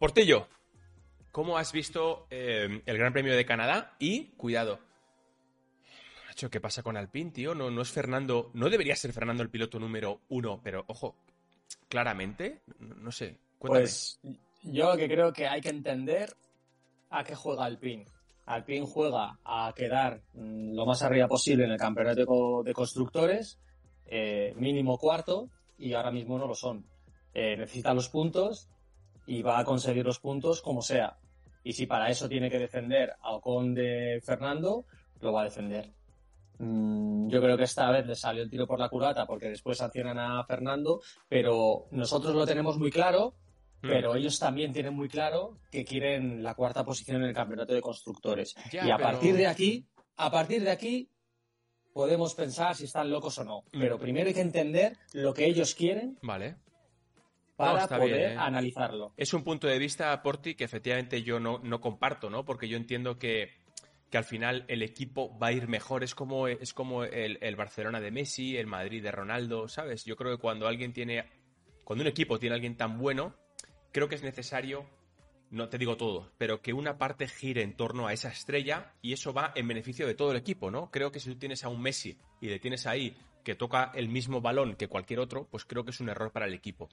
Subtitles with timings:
[0.00, 0.48] Portillo,
[1.30, 3.96] ¿cómo has visto eh, el Gran Premio de Canadá?
[3.98, 4.78] Y, cuidado,
[6.50, 7.54] ¿qué pasa con Alpine, tío?
[7.54, 11.16] No, no es Fernando, no debería ser Fernando el piloto número uno, pero ojo,
[11.90, 13.36] claramente, no, sé.
[13.58, 14.18] Pues
[14.62, 16.34] yo que creo que hay que entender
[17.10, 18.06] a qué juega Alpine.
[18.46, 23.60] Alpine juega a quedar mm, lo más arriba posible en el campeonato de constructores,
[24.06, 26.86] eh, mínimo cuarto, y ahora mismo no lo son.
[27.34, 28.70] Eh, necesita los puntos
[29.30, 31.16] y va a conseguir los puntos como sea.
[31.62, 34.86] Y si para eso tiene que defender a Ocon de Fernando,
[35.20, 35.92] lo va a defender.
[36.58, 39.78] Mm, yo creo que esta vez le salió el tiro por la culata porque después
[39.78, 43.36] sancionan a Fernando, pero nosotros lo tenemos muy claro,
[43.82, 43.88] mm.
[43.88, 47.80] pero ellos también tienen muy claro que quieren la cuarta posición en el campeonato de
[47.80, 48.56] constructores.
[48.72, 51.08] y a partir de aquí, a partir de aquí,
[51.92, 53.60] podemos pensar si están locos o no.
[53.72, 53.78] Mm.
[53.78, 56.18] Pero primero hay que entender lo que ellos quieren.
[56.20, 56.56] Vale.
[57.60, 58.36] Para poder ¿eh?
[58.36, 59.12] analizarlo.
[59.16, 62.44] Es un punto de vista, Porti, que efectivamente yo no, no comparto, ¿no?
[62.44, 63.60] Porque yo entiendo que
[64.10, 66.02] que al final el equipo va a ir mejor.
[66.02, 70.04] Es como, es como el, Barcelona de Messi, el Madrid de Ronaldo, ¿sabes?
[70.04, 71.24] Yo creo que cuando alguien tiene.
[71.84, 73.34] Cuando un equipo tiene a alguien tan bueno,
[73.92, 74.84] creo que es necesario.
[75.50, 79.12] No te digo todo, pero que una parte gire en torno a esa estrella y
[79.12, 80.92] eso va en beneficio de todo el equipo, ¿no?
[80.92, 84.08] Creo que si tú tienes a un Messi y le tienes ahí que toca el
[84.08, 86.88] mismo balón que cualquier otro, pues creo que es un error para el equipo.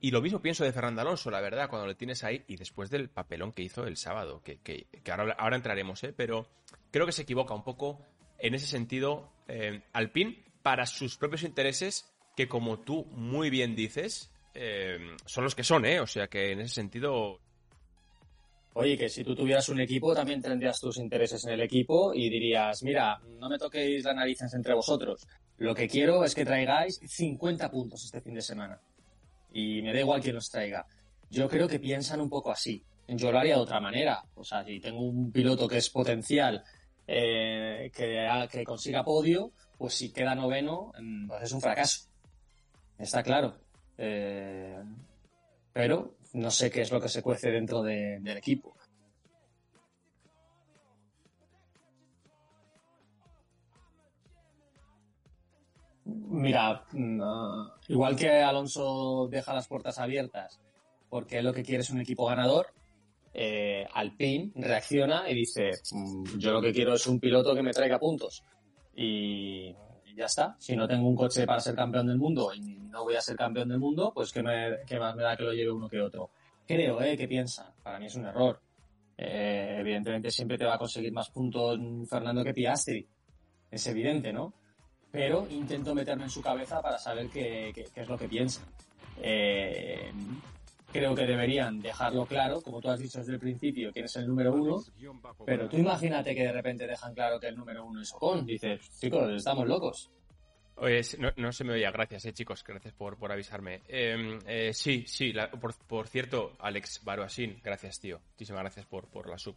[0.00, 2.88] Y lo mismo pienso de Fernando Alonso, la verdad, cuando le tienes ahí y después
[2.88, 6.14] del papelón que hizo el sábado, que, ahora, ahora, entraremos, ¿eh?
[6.16, 6.48] pero
[6.90, 8.00] creo que se equivoca un poco
[8.38, 14.32] en ese sentido eh, Alpine para sus propios intereses, que como tú muy bien dices,
[14.54, 16.00] eh, son los que son, ¿eh?
[16.00, 17.40] O sea que en ese sentido...
[18.74, 22.30] Oye, que si tú tuvieras un equipo, también tendrías tus intereses en el equipo y
[22.30, 25.26] dirías, mira, no me toquéis las narices entre vosotros.
[25.58, 28.80] Lo que quiero es que traigáis 50 puntos este fin de semana
[29.52, 30.86] y me da igual quién los traiga.
[31.30, 32.84] Yo creo que piensan un poco así.
[33.08, 34.22] Yo lo haría de otra manera.
[34.34, 36.62] O sea, si tengo un piloto que es potencial,
[37.06, 42.08] eh, que, que, consiga podio, pues si queda noveno, mm, pues es un fracaso.
[42.98, 43.56] Está claro.
[43.98, 44.78] Eh,
[45.72, 48.76] pero no sé qué es lo que se cuece dentro del equipo.
[56.04, 60.60] Mira, mm, ah, igual que Alonso deja las puertas abiertas
[61.10, 62.68] porque lo que quiere es un equipo ganador,
[63.34, 67.72] eh, Alpine reacciona y dice, mm, yo lo que quiero es un piloto que me
[67.72, 68.44] traiga puntos.
[68.94, 69.74] Y,
[70.14, 70.56] ya está.
[70.58, 73.36] Si no tengo un coche para ser campeón del mundo y no voy a ser
[73.36, 76.30] campeón del mundo, pues ¿qué, más me da que lo lleve uno que otro?
[76.66, 77.16] Creo, ¿eh?
[77.16, 77.72] ¿Qué piensa?
[77.82, 78.60] Para mí es un error.
[79.16, 81.78] Eh, evidentemente siempre te va a conseguir más puntos
[82.08, 83.06] Fernando que Piastri.
[83.70, 84.54] Es evidente, ¿no?
[85.10, 88.62] pero intento meterme en su cabeza para saber qué, es lo que piensa.
[89.20, 90.12] Eh,
[90.92, 94.26] creo que deberían dejarlo claro, como tú has dicho desde el principio, quién es el
[94.26, 94.82] número uno,
[95.44, 98.46] pero tú imagínate que de repente dejan claro que el número uno es Ocon.
[98.46, 100.10] Dices, chicos, estamos locos.
[100.76, 101.02] Oye,
[101.36, 103.82] no, se me oía, gracias, eh, chicos, gracias por, por avisarme.
[103.86, 105.34] Em, eh, sí, sí,
[105.86, 108.18] por, cierto, Alex Baroasin, gracias, tío.
[108.32, 109.56] Muchísimas gracias por, por la sub.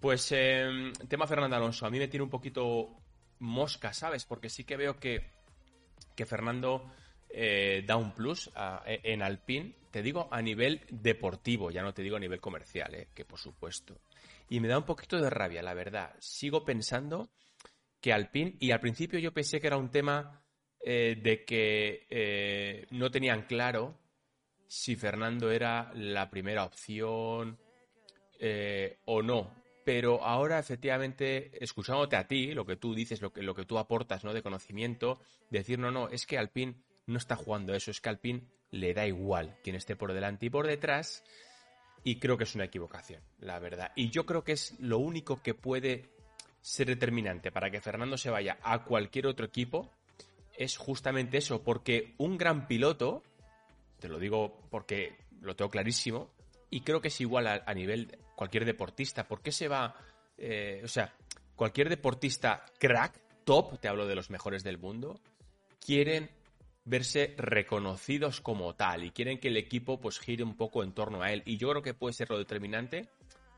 [0.00, 2.90] Pues, em, tema Fernando Alonso, a mí me tiene un poquito
[3.40, 4.24] mosca, ¿sabes?
[4.24, 5.24] Porque sí que veo que,
[6.14, 6.84] que Fernando
[7.38, 8.50] eh, da un plus
[8.86, 12.94] e, en Alpine, te digo a nivel deportivo, ya no te digo a nivel comercial,
[12.94, 14.00] eh, que por supuesto.
[14.48, 16.14] Y me da un poquito de rabia, la verdad.
[16.18, 17.28] Sigo pensando
[18.00, 20.42] que Alpine, y al principio yo pensé que era un tema
[20.80, 23.98] eh, de que no tenían claro
[24.66, 27.58] si Fernando era la primera opción
[29.04, 33.54] o no pero ahora efectivamente, escuchándote a ti, lo que tú dices, lo que, lo
[33.54, 34.34] que tú aportas, ¿no?
[34.34, 36.74] De conocimiento, decir, no, no, es que Alpine
[37.06, 40.50] no está jugando eso, es que Alpine le da igual quien esté por delante y
[40.50, 41.24] por detrás,
[42.04, 43.92] y creo que es una equivocación, la verdad.
[43.96, 46.10] Y yo creo que es lo único que puede
[46.60, 49.92] ser determinante para que Fernando se vaya a cualquier otro equipo,
[50.56, 53.22] es justamente eso, porque un gran piloto,
[54.00, 56.30] te lo digo porque lo tengo clarísimo,
[56.70, 59.28] y creo que es igual a, nivel cualquier deportista.
[59.28, 59.94] ¿Por qué se va?
[60.36, 61.14] Eh, o sea,
[61.54, 65.20] cualquier deportista crack, top, te hablo de los mejores del mundo,
[65.78, 66.30] quieren
[66.86, 71.22] verse reconocidos como tal y quieren que el equipo pues gire un poco en torno
[71.22, 71.42] a él.
[71.44, 73.08] Y yo creo que puede ser lo determinante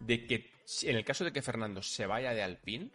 [0.00, 0.50] de que
[0.82, 2.90] en el caso de que Fernando se vaya de Alpine,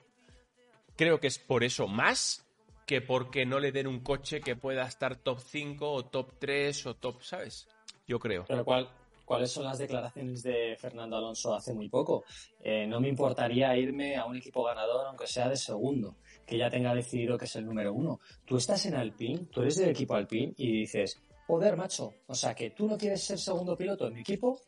[0.98, 2.46] creo que es por eso más
[2.86, 6.86] que porque no le den un coche que pueda estar top 5 o top 3
[6.88, 7.68] o top, ¿sabes?
[8.06, 8.46] Yo creo.
[8.48, 8.90] Pero cuál,
[9.24, 12.26] cuáles son las declaraciones de Fernando Alonso hace muy poco.
[12.60, 16.70] Eh, no me importaría irme a un equipo ganador, aunque sea de segundo, que ya
[16.70, 18.20] tenga decidido que es el número uno.
[18.46, 22.54] Tú estás en Alpine, tú eres del equipo Alpine y dices, joder, macho, o sea
[22.54, 24.60] que tú no quieres ser segundo piloto en mi equipo,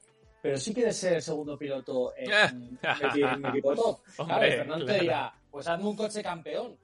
[0.41, 3.99] pero sí quieres ser segundo piloto en, mi, equipo top.
[4.39, 6.77] Fernando te dirá, pues hazme un coche campeón.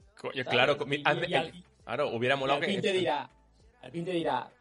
[0.50, 2.82] claro, claro, hubiera molado que...
[2.82, 3.30] Te dirá,
[3.82, 4.52] Alpine te dirá,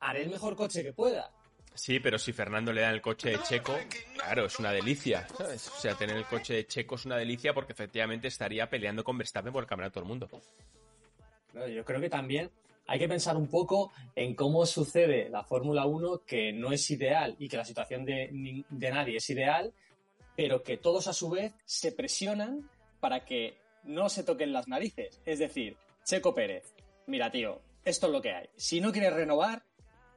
[0.00, 1.30] haré el mejor coche que pueda.
[1.74, 3.74] Sí, pero si Fernando le da el coche de Checo,
[4.14, 5.68] claro, es una delicia, ¿sabes?
[5.68, 9.16] O sea, tener el coche de Checo es una delicia porque efectivamente estaría peleando con
[9.16, 10.28] Verstappen por el campeonato del mundo.
[11.54, 12.50] yo creo que también
[12.86, 17.36] hay que pensar un poco en cómo sucede la Fórmula 1, que no es ideal
[17.38, 19.72] y que la situación de, de nadie es ideal,
[20.36, 22.68] pero que todos a su vez se presionan
[22.98, 25.20] para que no se toquen las narices.
[25.24, 26.74] Es decir, Checo Pérez,
[27.06, 28.48] mira tío, esto es lo que hay.
[28.56, 29.62] Si no quieres renovar,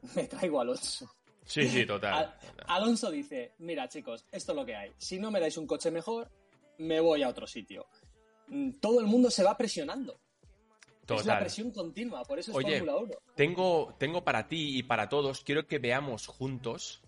[0.16, 1.14] me traigo a Alonso.
[1.46, 2.36] Sí, sí, total.
[2.68, 4.92] Alonso dice, mira chicos, esto es lo que hay.
[4.98, 6.30] Si no me dais un coche mejor,
[6.78, 7.88] me voy a otro sitio.
[8.48, 10.20] Mm, todo el mundo se va presionando.
[11.06, 11.20] Total.
[11.20, 13.14] Es la presión continua, por eso es Fórmula 1.
[13.36, 17.02] Tengo, tengo para ti y para todos, quiero que veamos juntos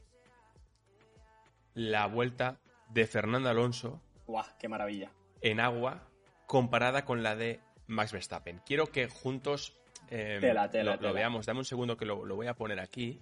[1.73, 2.59] la vuelta
[2.89, 4.01] de Fernando Alonso.
[4.27, 4.45] ¡Guau!
[4.59, 5.11] ¡Qué maravilla!
[5.41, 6.09] En agua
[6.45, 8.61] comparada con la de Max Verstappen.
[8.65, 9.73] Quiero que juntos
[10.09, 11.45] em, lo, veamos.
[11.45, 13.19] Dame un segundo que lo, voy a poner aquí.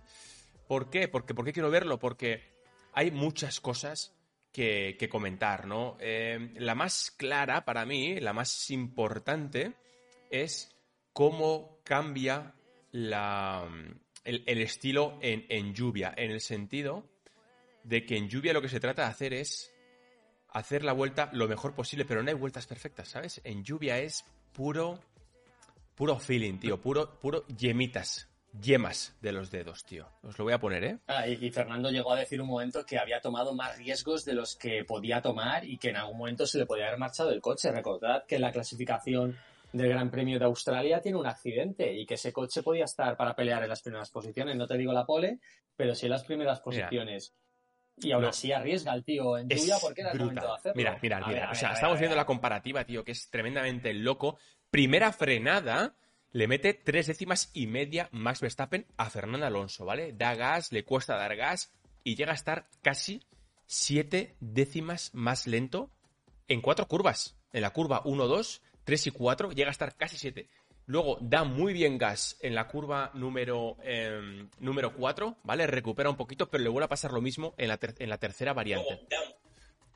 [0.68, 1.08] ¿Por qué?
[1.08, 2.00] Porque, ¿Por qué quiero verlo?
[2.00, 2.44] Porque
[2.94, 4.16] hay muchas cosas
[4.52, 5.98] que, comentar, ¿no?
[6.00, 9.74] Em, la más clara para mí, la más importante,
[10.30, 10.76] es
[11.12, 12.54] cómo cambia
[12.92, 17.10] el, estilo en, en lluvia, en el sentido
[17.84, 19.74] de que en lluvia lo que se trata de hacer es
[20.50, 23.42] hacer la vuelta lo mejor posible, pero no hay vueltas perfectas, ¿sabes?
[23.44, 24.24] En lluvia es
[24.54, 25.00] puro,
[25.96, 28.30] puro feeling, tío, puro, puro yemitas,
[28.62, 30.08] yemas de los dedos, tío.
[30.22, 31.00] Os lo voy a poner, ¿eh?
[31.08, 34.56] Ah, y, Fernando llegó a decir un momento que había tomado más riesgos de los
[34.56, 37.72] que podía tomar y que en algún momento se le podía haber marchado el coche.
[37.72, 39.38] Recordad que la clasificación
[39.72, 43.36] del Gran Premio de Australia tiene un accidente y que ese coche podía estar para
[43.36, 44.56] pelear en las primeras posiciones.
[44.56, 45.40] No te digo la pole,
[45.76, 47.34] pero sí en las primeras posiciones.
[47.98, 50.74] Y aún así arriesga el tío en lluvia porque era el momento de hacerlo.
[50.76, 51.52] Mira, mira, mira.
[51.52, 54.38] o sea, estamos viendo la comparativa, tío, que es tremendamente loco.
[54.72, 55.96] Primera frenada,
[56.34, 60.14] le mete tres décimas y media Max Verstappen a Fernando Alonso, ¿vale?
[60.14, 61.72] Da gas, le cuesta dar gas
[62.04, 63.22] y llega a estar casi
[63.68, 65.92] siete décimas más lento
[66.48, 67.38] en cuatro curvas.
[67.54, 70.50] En la curva 1, 2, 3 y 4 llega a estar casi 7.
[70.88, 75.68] Luego da muy bien gas en la curva número, eh, número 4, ¿vale?
[75.68, 78.54] Recupera un poquito, pero le vuelve a pasar lo mismo en la, en la tercera
[78.54, 79.08] variante.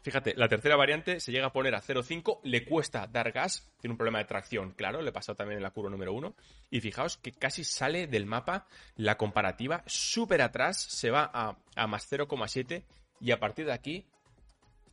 [0.08, 3.92] Fíjate, la tercera variante se llega a poner a 0,5, le cuesta dar gas, tiene
[3.92, 6.34] un problema de tracción, claro, le pasado también en la curva número 1.
[6.72, 11.88] Y fijaos que casi sale del mapa la comparativa, súper atrás, se va a, a
[11.88, 12.86] más 0,7
[13.20, 14.06] y a partir de aquí,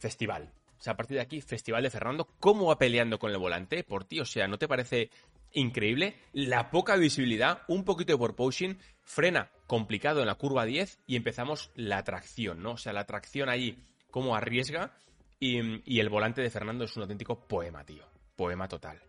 [0.01, 0.53] festival.
[0.81, 3.85] O sea, a partir de aquí, Festival de Fernando, ¿cómo va peleando con el volante?
[3.85, 5.11] Por ti, o sea, ¿no te parece
[5.53, 6.17] increíble.
[6.33, 11.71] La poca visibilidad, un poquito de porpoising, frena complicado en la curva 10 y empezamos
[11.77, 12.73] la tracción, ¿no?
[12.73, 13.79] O sea, la tracción ahí
[14.15, 14.93] como arriesga
[15.41, 18.05] y, el volante de Fernando es un auténtico poema, tío.
[18.37, 19.03] Poema total.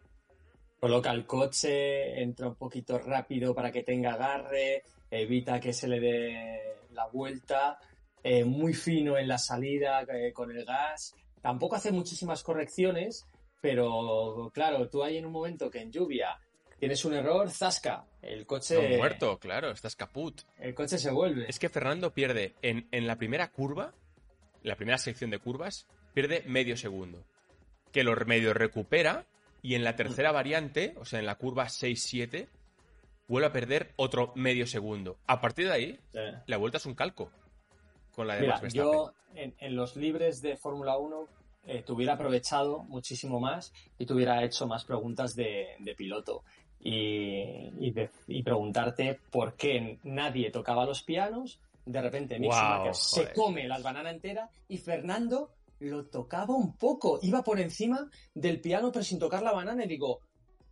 [0.79, 4.81] Coloca el coche, entra un poquito rápido para que tenga agarre,
[5.11, 6.59] evita que se le dé
[6.93, 7.77] la vuelta,
[8.23, 11.13] eh, muy fino en la salida eh, con el gas.
[11.39, 13.27] Tampoco hace muchísimas correcciones,
[13.61, 16.35] pero claro, tú hay en un momento que en lluvia
[16.79, 18.97] tienes un error, zasca, el coche...
[18.97, 20.41] muerto, claro, estás caput.
[20.57, 21.45] El coche se vuelve.
[21.47, 23.93] Es que Fernando pierde en, la primera curva,
[24.65, 27.23] la primera sección de curvas, pierde medio segundo.
[27.91, 29.25] Que lo medio recupera
[29.61, 32.47] y en la tercera variante, o sea, en la curva 6-7,
[33.27, 35.17] vuelve a perder otro medio segundo.
[35.27, 35.99] A partir de ahí,
[36.45, 37.31] la vuelta es un calco
[38.15, 41.27] con la de Mira, Yo, en, en, los libres de Fórmula 1,
[41.67, 46.43] eh, te hubiera aprovechado muchísimo más y te hubiera hecho más preguntas de, piloto.
[46.79, 47.71] Y,
[48.27, 52.53] y, preguntarte por qué nadie tocaba los pianos, de repente Mick
[52.93, 58.61] se come la banana entera y Fernando lo tocaba un poco, iba por encima del
[58.61, 60.21] piano pero sin tocar la banana y digo,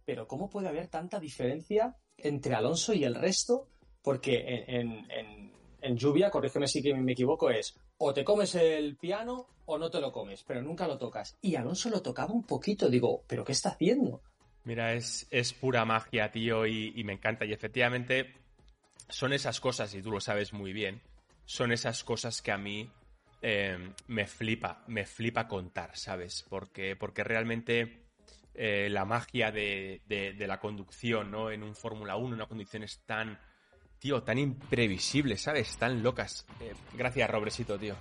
[0.05, 3.67] pero ¿cómo puede haber tanta diferencia entre Alonso y el resto?
[4.01, 9.47] Porque en, en, en lluvia, corrígeme si me equivoco, es o te comes el piano
[9.65, 11.37] o no te lo comes, pero nunca lo tocas.
[11.41, 14.21] Y Alonso lo tocaba un poquito, digo, ¿pero qué está haciendo?
[14.65, 17.45] Mira, es, es pura magia, tío, y, me encanta.
[17.45, 18.42] Y efectivamente
[19.13, 21.01] son esas cosas, y tú lo sabes muy bien,
[21.45, 22.89] son esas cosas que a mí
[23.41, 26.45] eh, me flipa, me flipa contar, ¿sabes?
[26.49, 28.05] Porque, porque realmente
[28.53, 30.01] eh, la magia de,
[30.39, 31.51] la conducción, ¿no?
[31.51, 33.39] En un Fórmula 1, una conducción es tan,
[33.99, 35.77] tío, tan imprevisible, ¿sabes?
[35.77, 36.45] Tan locas.
[36.59, 37.95] Eh, gracias, Robresito, tío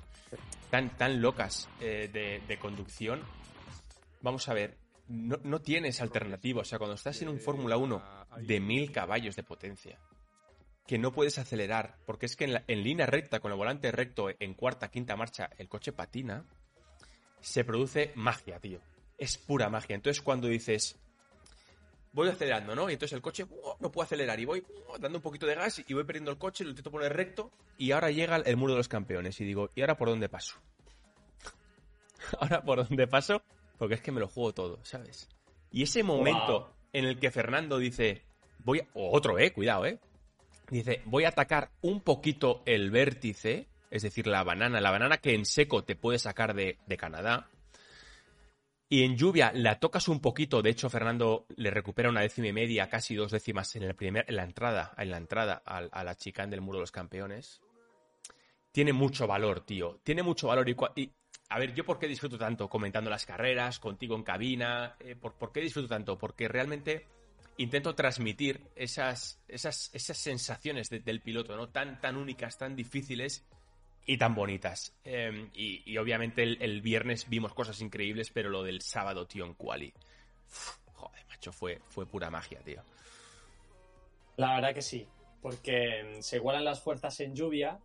[0.73, 3.21] tan, tan locas eh, de, conducción,
[4.23, 6.63] vamos a ver, no, tienes alternativa.
[6.63, 8.03] O sea, cuando estás en un Fórmula 1
[8.39, 9.99] de mil caballos de potencia,
[10.87, 14.29] que no puedes acelerar, porque es que en, en línea recta, con el volante recto,
[14.39, 16.45] en cuarta, quinta marcha, el coche patina,
[17.41, 18.81] se produce magia, tío.
[19.19, 19.95] Es pura magia.
[19.95, 20.99] Entonces cuando dices,
[22.13, 22.89] voy acelerando, ¿no?
[22.89, 23.77] Y entonces el coche ¡oh!
[23.81, 24.99] no puedo acelerar y voy ¡oh!
[24.99, 27.93] dando un poquito de gas y voy perdiendo el coche, lo intento poner recto y
[27.93, 30.57] ahora llega el muro de los campeones y digo, ¿y ahora por dónde paso?
[32.41, 33.43] ahora por dónde paso,
[33.79, 35.29] porque es que me lo juego todo, ¿sabes?
[35.71, 38.23] Y ese momento en el que Fernando dice,
[38.59, 38.89] voy a...
[38.95, 39.99] o otro, eh, cuidado, eh.
[40.73, 45.35] Dice, voy a atacar un poquito el vértice, es decir, la banana, la banana que
[45.35, 47.51] en seco te puede sacar de, de Canadá,
[48.89, 52.53] y en lluvia la tocas un poquito, de hecho Fernando le recupera una décima y
[52.55, 56.15] media, casi dos décimas en, el primer, en la entrada, en la entrada a, la
[56.15, 57.61] chicane del muro de los campeones.
[58.71, 60.01] Tiene mucho valor, tío.
[60.03, 60.67] Tiene mucho valor.
[60.71, 61.13] Y, y,
[61.51, 64.97] a ver, ¿yo por qué disfruto tanto comentando las carreras, contigo en cabina?
[65.01, 66.17] Eh, ¿por, ¿por, qué disfruto tanto?
[66.17, 67.09] Porque realmente
[67.63, 71.69] intento transmitir esas, esas, esas sensaciones de, del piloto, ¿no?
[71.69, 73.45] Tan, tan únicas, tan difíciles
[74.07, 74.95] y tan bonitas.
[75.05, 79.45] Eh, y, y, obviamente el, el, viernes vimos cosas increíbles, pero lo del sábado, tío,
[79.45, 79.93] en Quali.
[80.49, 82.83] Uf, joder, macho, fue, fue pura magia, tío.
[84.37, 85.07] La verdad que sí,
[85.41, 87.79] porque se igualan las fuerzas en lluvia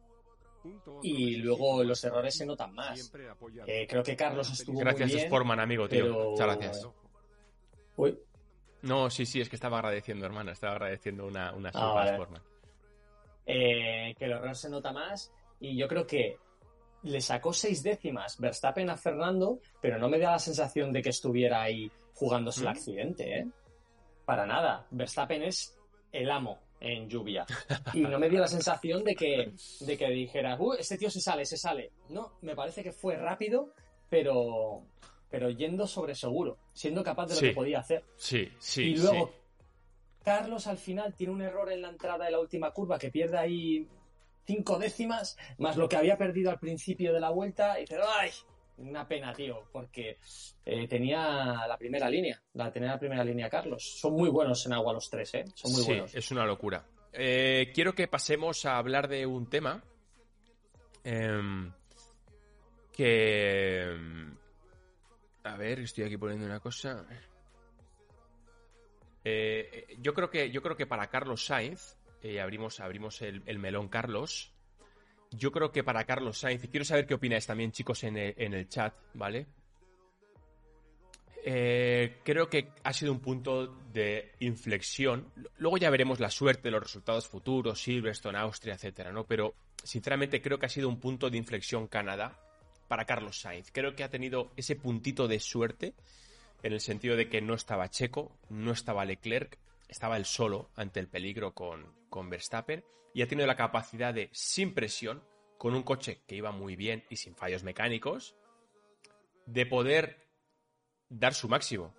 [1.02, 3.12] y luego los errores se notan más.
[3.66, 5.28] Eh, creo que Carlos estuvo gracias, muy bien.
[5.28, 6.06] Sportman, amigo, tío.
[6.06, 6.32] pero...
[6.32, 6.88] Muchas gracias.
[7.96, 8.18] Uy.
[8.82, 10.52] No, sí, sí, es que estaba agradeciendo, hermano.
[10.52, 12.12] Estaba agradeciendo una, una ah, vale.
[12.14, 12.42] Sportman.
[13.46, 16.38] Eh, que el error se nota más y yo creo que
[17.04, 21.10] le sacó seis décimas Verstappen a Fernando, pero no me da la sensación de que
[21.10, 22.64] estuviera ahí jugándose ¿Mm?
[22.64, 23.48] el accidente, ¿eh?
[24.26, 24.86] Para nada.
[24.92, 25.78] Verstappen es
[26.12, 27.46] el amo en lluvia.
[27.94, 31.22] Y no me dio la sensación de que, de que dijera, uh, este tío se
[31.22, 31.92] sale, se sale.
[32.10, 33.74] No, me parece que fue rápido,
[34.10, 34.84] pero,
[35.30, 38.04] pero yendo sobre seguro, siendo capaz de lo sí, que podía hacer.
[38.16, 38.84] Sí, sí.
[38.84, 39.34] Y luego, sí.
[40.24, 43.38] Carlos al final tiene un error en la entrada de la última curva que pierde
[43.38, 43.88] ahí
[44.46, 48.32] cinco décimas, más lo que había perdido al principio de la vuelta, y dice, ¡ay!
[48.78, 50.20] Una pena, tío, porque
[50.64, 53.84] eh, tenía la primera línea, la tenía la primera línea Carlos.
[53.84, 55.46] Son muy buenos en agua los tres, ¿eh?
[55.56, 56.14] Son muy sí, buenos.
[56.14, 56.86] Es una locura.
[57.12, 59.84] Eh, quiero que pasemos a hablar de un tema
[61.04, 61.72] eh,
[62.96, 63.96] que...
[65.48, 67.06] A ver, estoy aquí poniendo una cosa.
[69.24, 73.58] Eh, yo creo que yo creo que para Carlos Sainz eh, abrimos abrimos el, el,
[73.58, 74.52] melón Carlos.
[75.32, 78.68] Yo creo que para Carlos Sainz y quiero saber qué opináis también chicos en el,
[78.70, 79.48] chat, ¿vale?
[81.46, 85.32] Eh, creo que ha sido un punto de inflexión.
[85.58, 89.26] Luego ya veremos la suerte, los resultados futuros, Silverstone, Austria, etcétera, ¿no?
[89.26, 92.47] Pero sinceramente creo que ha sido un punto de inflexión Canadá
[92.88, 93.72] para Carlos Sainz.
[93.72, 95.94] Creo que ha tenido ese puntito de suerte
[96.64, 101.00] en el sentido de que no estaba Checo, no estaba Leclerc, estaba él solo ante
[101.00, 105.24] el peligro con, con Verstappen y ha tenido la capacidad de, sin presión,
[105.58, 108.36] con un coche que iba muy bien y sin fallos mecánicos,
[109.46, 110.28] de poder
[111.10, 111.96] dar su máximo,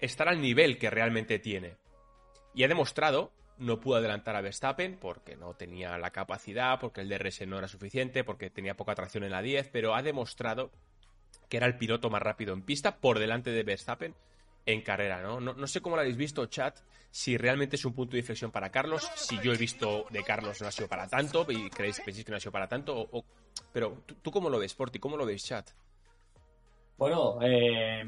[0.00, 1.76] estar al nivel que realmente tiene.
[2.54, 7.08] Y ha demostrado, no pudo adelantar a Verstappen porque no tenía la capacidad, porque el
[7.08, 10.70] DRS no era suficiente, porque tenía poca tracción en la 10, pero ha demostrado
[11.48, 14.14] que era el piloto más rápido en pista por delante de Verstappen
[14.66, 15.40] en carrera, ¿no?
[15.40, 16.78] No, no sé cómo lo habéis visto, chat,
[17.10, 20.60] si realmente es un punto de inflexión para Carlos, si yo he visto de Carlos
[20.60, 23.24] no ha sido para tanto y creéis que no ha sido para tanto, o,
[23.72, 24.98] pero ¿tú, ¿tú, cómo lo ves, Porti?
[24.98, 25.70] ¿Cómo lo veis, chat?
[26.96, 28.04] Bueno, eh,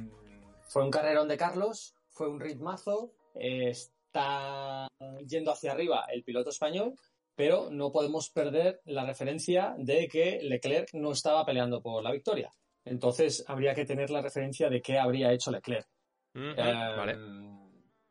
[0.68, 3.72] fue un carrerón de Carlos, fue un ritmazo, eh,
[4.16, 4.88] está
[5.26, 6.94] yendo hacia arriba el piloto español,
[7.34, 12.50] pero no podemos perder la referencia de que Leclerc no estaba peleando por la victoria.
[12.84, 15.86] Entonces habría que tener la referencia de qué habría hecho Leclerc.
[16.34, 17.16] Eh, vale.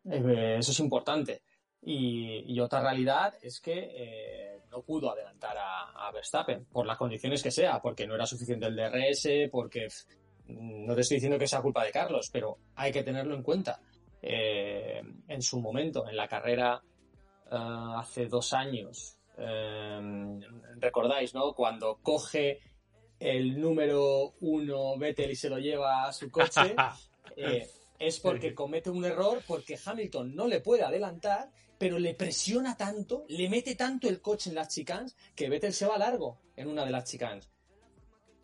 [0.05, 1.41] eh, eso es importante.
[1.81, 6.97] Y, y, otra realidad es que eh, no pudo adelantar a, a, Verstappen, por las
[6.97, 9.87] condiciones que sea, porque no era suficiente el DRS, porque
[10.47, 13.79] no te estoy diciendo que sea culpa de Carlos, pero hay que tenerlo en cuenta.
[14.27, 16.81] Eh, en su momento, en la carrera
[17.51, 20.39] uh, hace dos años, eh,
[20.77, 21.53] recordáis, ¿no?
[21.53, 22.59] Cuando coge
[23.19, 26.75] el número uno Vettel y se lo lleva a su coche,
[27.37, 32.75] eh, es porque comete un error, porque Hamilton no le puede adelantar, pero le presiona
[32.75, 36.67] tanto, le mete tanto el coche en las chicanes, que Vettel se va largo en
[36.67, 37.47] una de las chicanes.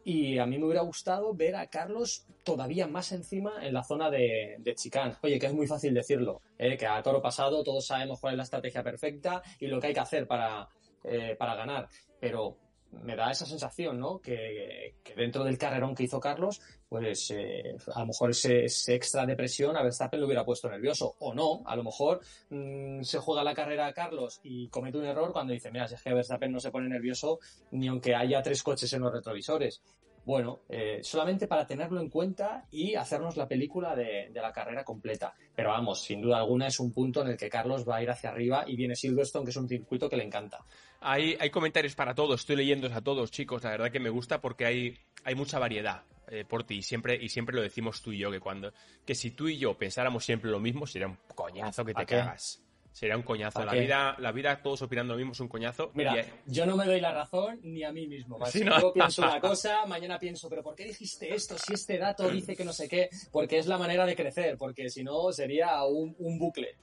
[0.04, 4.10] Y a mí me hubiera gustado ver a Carlos todavía más encima en la zona
[4.10, 5.16] de, de chicane.
[5.22, 6.78] Oye, que es muy fácil decirlo, ¿eh?
[6.78, 9.94] que a toro pasado todos sabemos cuál es la estrategia perfecta y lo que hay
[9.94, 10.68] que hacer para,
[11.04, 11.88] eh, para ganar.
[12.20, 12.58] Pero
[12.92, 14.20] me da esa sensación, ¿no?
[14.20, 19.36] Que, dentro del carrerón que hizo Carlos, pues eh, a lo mejor ese, extra de
[19.36, 21.16] presión a Verstappen lo hubiera puesto nervioso.
[21.20, 25.06] O no, a lo mejor mm, se juega la carrera a Carlos y comete un
[25.06, 27.40] error cuando dice, mira, si es que Verstappen no se pone nervioso
[27.72, 29.82] ni aunque haya tres coches en los retrovisores.
[30.24, 35.34] Bueno, eh, solamente para tenerlo en cuenta y hacernos la película de, la carrera completa.
[35.56, 38.10] Pero vamos, sin duda alguna es un punto en el que Carlos va a ir
[38.10, 40.64] hacia arriba y viene Silverstone, que es un circuito que le encanta.
[41.02, 43.64] Hay, hay comentarios para todos, estoy leyendo a todos, chicos.
[43.64, 47.18] La verdad que me gusta porque hay, hay mucha variedad eh, por ti y siempre,
[47.22, 48.72] y siempre lo decimos tú y yo, que cuando
[49.06, 52.64] que si tú y yo pensáramos siempre lo mismo, sería un coñazo que te cagas.
[52.92, 53.64] Sería un coñazo.
[53.64, 55.92] La vida, la vida, todos opinando lo mismo, es un coñazo.
[55.94, 58.38] Mira, yo no me doy la razón ni a mí mismo.
[58.54, 61.58] Yo pienso una cosa, mañana pienso, pero ¿por qué dijiste esto?
[61.58, 64.90] Si este dato dice que no sé qué, porque es la manera de crecer, porque
[64.90, 66.76] si no sería un, bucle.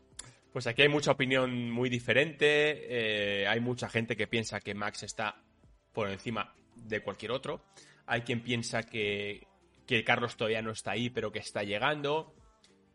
[0.52, 3.42] Pues aquí hay mucha opinión muy diferente.
[3.42, 5.42] Eh, hay mucha gente que piensa que Max está
[5.92, 7.64] por encima de cualquier otro.
[8.06, 9.46] Hay quien piensa que,
[9.86, 12.34] que Carlos todavía no está ahí, pero que está llegando.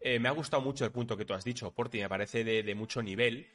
[0.06, 2.76] Eh, me ha gustado mucho el punto que tú has dicho, Porti, me parece de,
[2.76, 3.48] mucho nivel,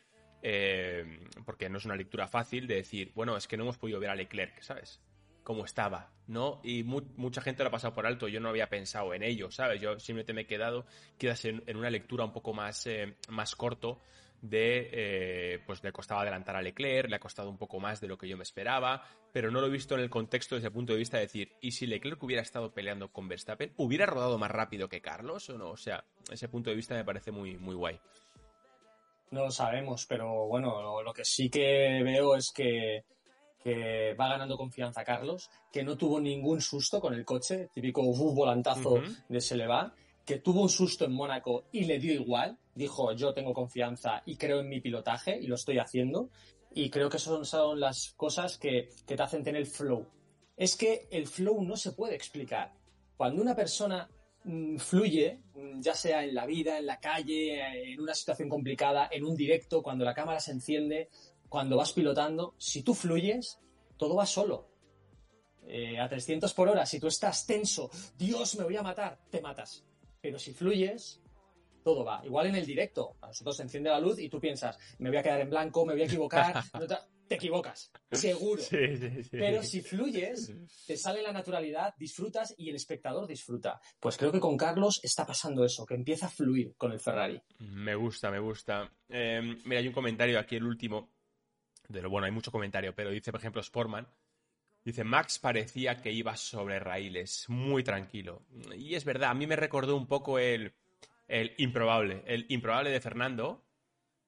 [0.42, 4.00] eh, porque no es una lectura fácil de decir, bueno, es que no hemos podido
[4.00, 5.02] ver a Leclerc, ¿sabes?
[5.48, 6.60] Cómo estaba, ¿no?
[6.62, 9.80] Y mucha gente lo ha pasado por alto, yo no había pensado en ello, ¿sabes?
[9.80, 10.84] Yo simplemente me he quedado
[11.16, 13.98] quedas en, una lectura un poco más, eh, más corto
[14.42, 18.08] de eh, pues le costaba adelantar a Leclerc, le ha costado un poco más de
[18.08, 19.02] lo que yo me esperaba,
[19.32, 21.56] pero no lo he visto en el contexto desde el punto de vista de decir,
[21.62, 25.56] ¿y si Leclerc hubiera estado peleando con Verstappen, hubiera rodado más rápido que Carlos o
[25.56, 25.70] no?
[25.70, 27.98] O sea, ese punto de vista me parece muy, muy guay.
[29.30, 33.04] No lo sabemos, pero bueno, lo, que sí que veo es que,
[33.66, 39.40] va ganando confianza Carlos, que no tuvo ningún susto con el coche, típico volantazo de
[39.40, 39.94] se le va,
[40.28, 44.36] que tuvo un susto en Mónaco y le dio igual, dijo yo tengo confianza y
[44.36, 46.28] creo en mi pilotaje y lo estoy haciendo.
[46.74, 50.06] Y creo que son, son las cosas que, te hacen tener flow.
[50.54, 52.74] Es que el flow no se puede explicar.
[53.16, 54.06] Cuando una persona
[54.44, 59.08] mm, fluye, mm, ya sea en la vida, en la calle, en una situación complicada,
[59.10, 61.08] en un directo, cuando la cámara se enciende,
[61.48, 63.58] cuando vas pilotando, si tú fluyes,
[63.96, 64.68] todo va solo.
[65.66, 69.40] Eh, a 300 por hora, si tú estás tenso, Dios, me voy a matar, te
[69.40, 69.84] matas.
[70.20, 71.20] Pero si fluyes,
[71.84, 72.22] todo va.
[72.24, 75.18] Igual en el directo, a nosotros se enciende la luz y tú piensas, me voy
[75.18, 76.62] a quedar en blanco, me voy a equivocar,
[77.28, 78.62] te equivocas, seguro.
[79.30, 80.52] Pero si fluyes,
[80.86, 83.80] te sale la naturalidad, disfrutas y el espectador disfruta.
[84.00, 87.40] Pues creo que con Carlos está pasando eso, que empieza a fluir con el Ferrari.
[87.58, 88.90] Me gusta, me gusta.
[89.08, 91.10] Em, mira, hay un comentario aquí, el último.
[91.88, 94.06] De lo, bueno, hay mucho comentario, pero dice, por ejemplo, Sportman.
[94.84, 98.42] Dice, Max parecía que iba sobre raíles, muy tranquilo.
[98.76, 100.72] Y es verdad, a mí me recordó un poco el
[101.28, 102.22] el improbable.
[102.26, 103.64] El improbable de Fernando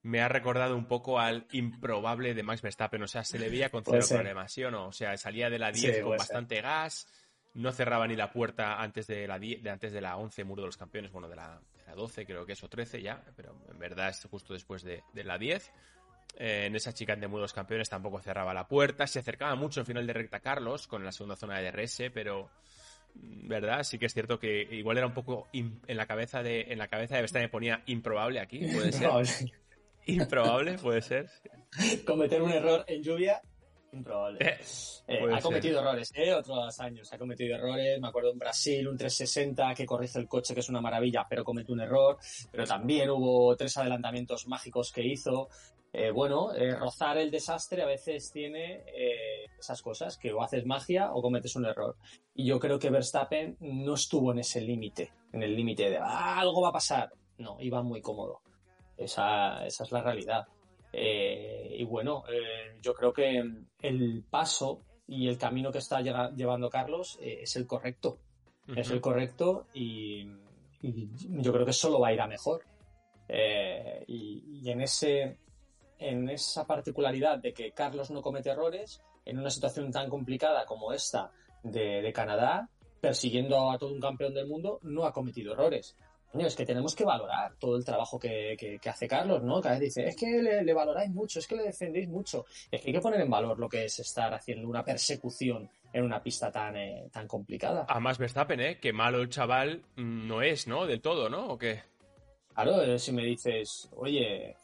[0.03, 3.01] me ha recordado un poco al improbable de Max Verstappen.
[3.03, 4.87] O sea, se le veía con cero problemas, ¿sí o no?
[4.87, 7.07] O sea, salía de la 10 con bastante gas,
[7.55, 10.67] no cerraba ni la puerta antes de la, de, antes de la 11 Muro de
[10.67, 11.59] los Campeones, bueno, de la,
[11.95, 15.37] 12 creo que es, o 13 ya, pero en verdad es justo después de, la
[15.37, 15.71] 10.
[16.37, 19.85] Eh, en esa chica de los Campeones tampoco cerraba la puerta, se acercaba mucho en
[19.85, 22.49] final de recta Carlos con la segunda zona de DRS, pero
[23.13, 23.83] ¿verdad?
[23.83, 26.87] Sí que es cierto que igual era un poco en la cabeza de en la
[26.87, 29.09] cabeza de Verstappen ponía improbable aquí, puede ser.
[30.07, 31.29] Improbable, puede ser.
[32.05, 33.39] Cometer un error en lluvia,
[33.93, 34.39] improbable.
[34.43, 34.59] Eh,
[35.07, 36.33] eh, ha cometido errores, ¿eh?
[36.33, 37.99] Otros años ha cometido errores.
[37.99, 41.43] Me acuerdo en Brasil, un 360 que corrige el coche, que es una maravilla, pero
[41.43, 42.17] comete un error.
[42.51, 45.49] Pero también hubo tres adelantamientos mágicos que hizo.
[45.93, 50.65] Eh, bueno, eh, rozar el desastre a veces tiene eh, esas cosas, que o haces
[50.65, 51.97] magia o cometes un error.
[52.33, 56.39] Y yo creo que Verstappen no estuvo en ese límite, en el límite de ah,
[56.39, 57.11] algo va a pasar.
[57.39, 58.41] No, iba muy cómodo.
[58.95, 60.47] Esa, esa es la realidad.
[60.93, 62.23] y bueno,
[62.81, 63.43] yo creo que
[63.81, 68.19] el paso y el camino que está llevando Carlos es el correcto.
[68.75, 70.25] Es el correcto y,
[70.81, 72.63] yo creo que solo va a ir a mejor.
[74.07, 75.39] y en ese
[76.01, 80.91] en esa particularidad de que Carlos no comete errores en una situación tan complicada como
[80.91, 81.31] esta
[81.63, 82.67] de, Canadá,
[82.99, 85.95] persiguiendo a todo un campeón del mundo, no ha cometido errores.
[86.33, 89.61] es que tenemos que valorar todo el trabajo que, hace Carlos, ¿no?
[89.61, 92.45] Cada vez dice, es que le, valoráis mucho, es que le defendéis mucho.
[92.71, 96.03] Es que hay que poner en valor lo que es estar haciendo una persecución en
[96.03, 97.85] una pista tan, eh, tan complicada.
[97.87, 98.79] Además, Verstappen, ¿eh?
[98.79, 100.87] Que malo el chaval no es, ¿no?
[100.87, 101.47] Del todo, ¿no?
[101.49, 101.81] ¿O qué?
[102.55, 104.55] Claro, eh, si me dices, oye,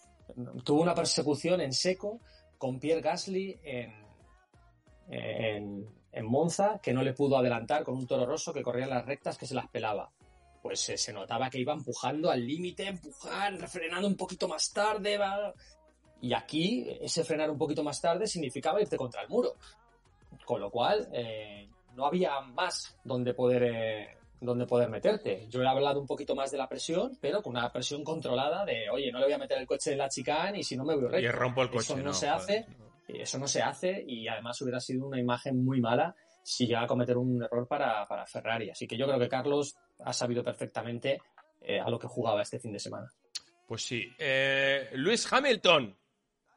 [0.63, 2.19] tuvo una persecución en seco
[2.58, 4.08] con Pierre Gasly en,
[5.10, 9.38] en, Monza, que no le pudo adelantar con un toro rosso que corría las rectas
[9.38, 10.12] que se las pelaba.
[10.62, 15.19] Pues eh, se notaba que iba empujando al límite, empujar, frenando un poquito más tarde.
[16.21, 19.54] Y aquí, ese frenar un poquito más tarde significaba irte contra el muro.
[20.43, 25.47] Con lo cual, eh, no había más donde poder, eh, donde poder meterte.
[25.50, 28.89] Yo he hablado un poquito más de la presión, pero con una presión controlada de,
[28.89, 30.95] oye, no le voy a meter el coche en la chicane y si no me
[30.95, 31.19] voy recto.
[31.19, 31.93] Y rompo el coche.
[31.93, 32.65] Eso no, se hace,
[33.08, 36.88] eso no se hace y además hubiera sido una imagen muy mala si llega a
[36.88, 38.69] cometer un error para, para Ferrari.
[38.69, 41.19] Así que yo creo que Carlos ha sabido perfectamente
[41.62, 43.12] eh, a lo que jugaba este fin de semana.
[43.67, 44.04] Pues sí.
[44.17, 45.97] Eh, Luis Hamilton.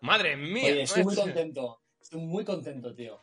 [0.02, 0.64] Madre mía.
[0.64, 1.80] Oye, estoy muy contento.
[2.00, 3.20] Estoy muy contento, tío.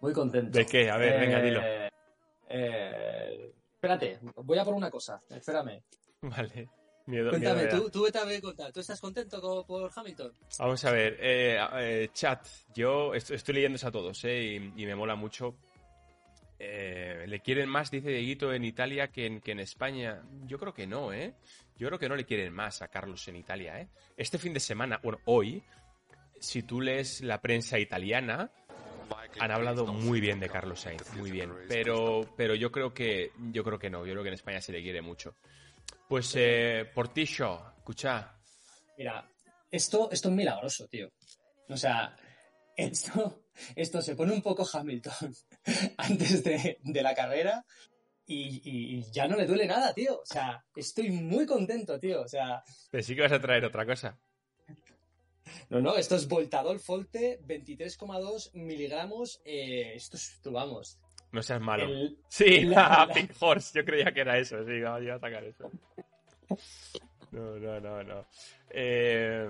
[0.00, 0.58] Muy contento.
[0.58, 0.90] ¿De qué?
[0.90, 1.60] A ver, venga, dilo.
[2.48, 3.52] Eh,
[3.94, 5.20] espérate, voy a por una cosa.
[5.30, 5.82] Espérame.
[6.22, 6.68] Vale.
[7.06, 8.72] Miedo, Cuéntame, miedo tú, tú vete a ver contar.
[8.72, 10.32] ¿Tú estás contento con- por Hamilton?
[10.58, 12.44] Vamos a ver, eh, eh, chat,
[12.74, 14.42] yo est- estoy leyéndose a todos, eh,
[14.76, 15.56] y, y me mola mucho.
[16.58, 20.22] Eh, ¿Le quieren más, dice Dieguito, en Italia que en, que en España?
[20.46, 21.34] Yo creo que no, ¿eh?
[21.76, 23.88] Yo creo que no le quieren más a Carlos en Italia, ¿eh?
[24.16, 25.62] Este fin de semana, bueno, hoy,
[26.40, 28.50] si tú lees la prensa italiana,
[29.38, 31.52] han hablado muy bien de Carlos Sainz, muy bien.
[31.68, 34.72] Pero, pero yo creo que, yo creo que no, yo creo que en España se
[34.72, 35.36] le quiere mucho.
[36.08, 38.32] Pues, eh, Portillo, escucha,
[38.98, 39.28] Mira,
[39.70, 41.10] esto, esto es milagroso, tío.
[41.68, 42.16] O sea,
[42.76, 43.42] esto,
[43.74, 45.34] esto se pone un poco Hamilton
[45.98, 47.64] antes de, de la carrera
[48.26, 50.20] y, y- y ya no le duele nada, tío.
[50.20, 52.22] O sea, estoy muy contento, tío.
[52.22, 54.18] O sea, pero sí que vas a traer otra cosa.
[55.70, 59.40] No, no, esto es Voltadol Folte, 23,2 miligramos.
[59.44, 60.98] eh, esto es, tú vamos.
[61.32, 61.84] No seas malo.
[61.84, 65.44] El- Sí, la- la Pink Horse, yo creía que era eso, sí, iba a sacar
[65.44, 65.70] eso.
[67.32, 68.26] No, no, no, no.
[68.70, 69.48] Eh,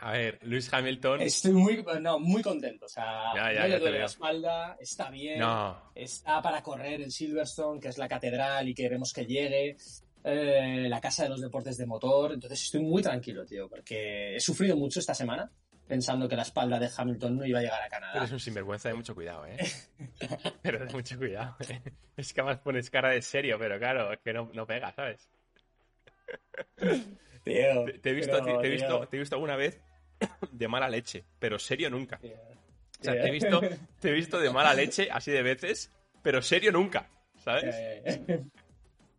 [0.00, 1.20] a ver, Luis Hamilton.
[1.22, 2.86] estoy muy, no, muy contento.
[2.86, 5.38] O sea, Ya, ya, no ya le duele la espalda, está bien.
[5.38, 9.76] No, Está para correr en Silverstone, que es la catedral y queremos que llegue.
[10.24, 12.32] Eh, la casa de los deportes de motor.
[12.32, 15.50] Entonces estoy muy tranquilo, tío, porque he sufrido mucho esta semana
[15.86, 18.16] pensando que la espalda de Hamilton no iba a llegar a Canadá.
[18.16, 19.58] eres un sinvergüenza de mucho cuidado, ¿eh?
[20.62, 21.82] Pero de mucho cuidado, ¿eh?
[22.16, 25.28] Es que además pones cara de serio, pero claro, es que no, no pega, ¿sabes?
[27.44, 29.80] Tío, Te, te he visto, pero, te he visto, te he visto alguna vez
[30.52, 32.18] de mala leche, pero serio nunca.
[32.18, 32.32] tío,
[33.00, 33.60] O sea, te he visto,
[34.00, 37.10] te he visto de mala leche así de veces, pero serio nunca,
[37.44, 37.76] ¿sabes?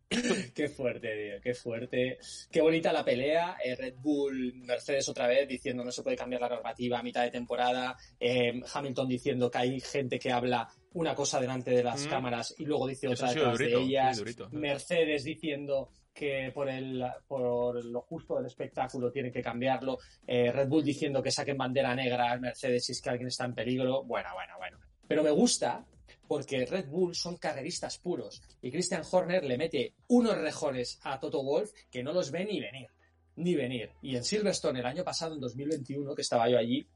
[0.53, 2.17] Qué fuerte, tío, qué fuerte.
[2.51, 3.57] Qué bonita la pelea.
[3.63, 7.23] Eh, Red Bull, Mercedes otra vez diciendo no se puede cambiar la normativa a mitad
[7.23, 7.97] de temporada.
[8.19, 12.09] Eh, Hamilton diciendo que hay gente que habla una cosa delante de las Mm.
[12.09, 14.23] cámaras y luego dice otra detrás durito, de ellas.
[14.51, 19.97] Mercedes diciendo que por, el, por lo justo del espectáculo tiene que cambiarlo.
[20.25, 23.45] Eh, Red Bull diciendo que saquen bandera negra al Mercedes si es que alguien está
[23.45, 24.03] en peligro.
[24.03, 24.77] Bueno, bueno, bueno.
[25.07, 25.85] Pero me gusta
[26.27, 31.43] porque Red Bull son carreristas puros y Christian Horner le mete unos rejones a Toto
[31.43, 32.87] Wolf que no los ve ni venir,
[33.35, 33.91] ni venir.
[34.01, 36.87] Y en Silverstone el año pasado, en 2021, que estaba yo allí,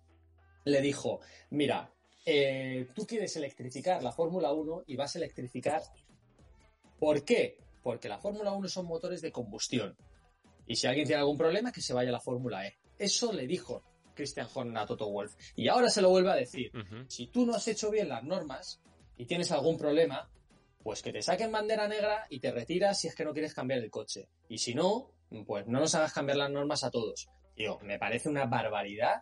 [0.65, 1.19] le dijo,
[1.51, 1.91] mira,
[2.25, 5.81] eh, tú quieres electrificar la Fórmula 1 y vas a electrificar.
[6.99, 7.57] ¿Por qué?
[7.81, 9.95] Porque la Fórmula 1 son motores de combustión.
[10.67, 12.77] Y si alguien tiene algún problema, que se vaya a la Fórmula E.
[12.97, 13.81] Eso le dijo
[14.13, 15.33] Christian Horner a Toto Wolf.
[15.55, 16.71] Y ahora se lo vuelve a decir.
[17.07, 18.81] Si tú no has hecho bien las normas
[19.19, 20.29] y tienes algún problema,
[20.81, 23.79] pues que te saquen bandera negra y te retiras si es que no quieres cambiar
[23.79, 24.29] el coche.
[24.47, 25.11] Y si no,
[25.45, 27.27] pues no nos hagas cambiar las normas a todos.
[27.53, 29.21] Tío, me parece una barbaridad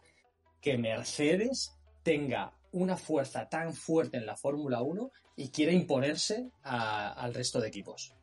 [0.62, 7.34] que Mercedes tenga una fuerza tan fuerte en la Fórmula 1 y quiera imponerse al
[7.34, 8.14] resto de equipos.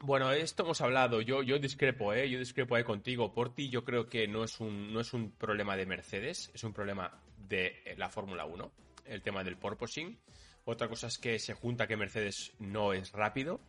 [0.00, 1.20] Bueno, esto hemos hablado.
[1.20, 2.30] Yo, yo discrepo, ¿eh?
[2.30, 3.34] Yo discrepo ahí contigo.
[3.34, 6.64] Por ti, yo creo que no es, un, no es un problema de Mercedes, es
[6.64, 8.72] un problema de eh, la Fórmula 1,
[9.04, 10.18] el tema del porpoising.
[10.64, 13.60] Otra cosa es que se junta que Mercedes no es rápido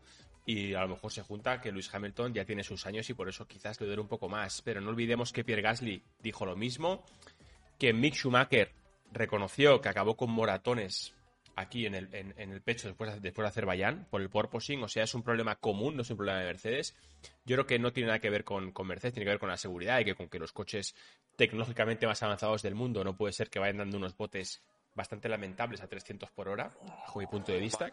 [0.45, 3.27] y a lo mejor se junta que Luis Hamilton ya tiene sus años y por
[3.27, 4.61] eso quizás le duele un poco más.
[4.61, 7.03] Pero no olvidemos que Pierre Gasly dijo lo mismo,
[7.79, 8.71] que Mick Schumacher
[9.11, 11.13] reconoció que acabó con moratones
[11.57, 15.13] aquí en el, pecho después, de- después de Azerbaiyán por el porpoising, o sea, es
[15.15, 16.95] un problema común, no es un problema de Mercedes.
[17.45, 19.49] Yo creo que no tiene nada que ver con, con Mercedes, tiene que ver con
[19.49, 20.95] la seguridad y que con que los coches
[21.37, 24.61] tecnológicamente más avanzados del mundo no puede ser que vayan dando unos botes
[24.95, 27.91] bastante lamentables a 300 por hora, bajo mi punto de vista.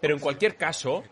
[0.00, 1.04] Pero en cualquier caso,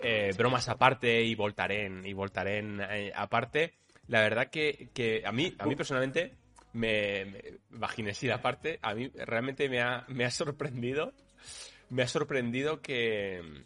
[0.00, 3.74] eh, bromas aparte y Voltaren y Voltaren eh, aparte,
[4.06, 6.36] la verdad que, que a mí, a mí personalmente,
[6.72, 11.12] me, me aparte, a mí realmente me ha, me ha sorprendido,
[11.90, 13.64] me ha sorprendido que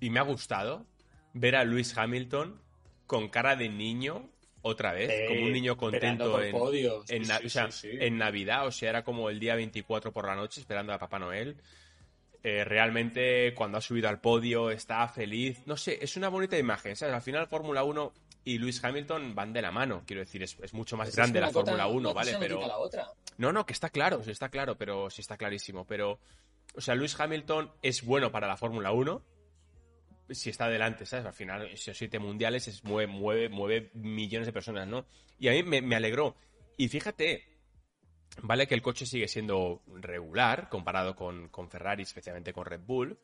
[0.00, 0.86] y me ha gustado
[1.32, 2.60] ver a Luis Hamilton
[3.06, 4.28] con cara de niño
[4.66, 7.08] otra vez, como un niño contento en, podios.
[7.10, 7.96] en, Sí, na- sí, o sea, sí, sí.
[8.00, 11.18] en Navidad, o sea, era como el día 24 por la noche esperando a Papá
[11.18, 11.56] Noel.
[12.42, 15.62] Eh, realmente cuando ha subido al podio está feliz.
[15.66, 16.94] No sé, es una bonita imagen.
[16.94, 17.14] ¿sabes?
[17.14, 18.12] Al final Fórmula 1
[18.44, 20.04] y Luis Hamilton van de la mano.
[20.06, 22.32] Quiero decir, es, es mucho más Pues grande la Fórmula 1, una ¿vale?
[22.32, 23.08] no Pero, quita la otra.
[23.38, 25.84] No, no, que está claro, sí está claro, pero sí está clarísimo.
[25.86, 26.20] Pero,
[26.76, 29.22] o sea, Luis Hamilton es bueno para la Fórmula 1
[30.30, 31.26] si está adelante, ¿sabes?
[31.26, 35.06] Al final, esos siete mundiales es, mueve, mueve, mueve millones de personas, ¿no?
[35.38, 36.36] Y a mí me, me alegró.
[36.76, 37.56] Y fíjate,
[38.42, 43.18] vale que el coche sigue siendo regular comparado con, con Ferrari, especialmente con Red Bull.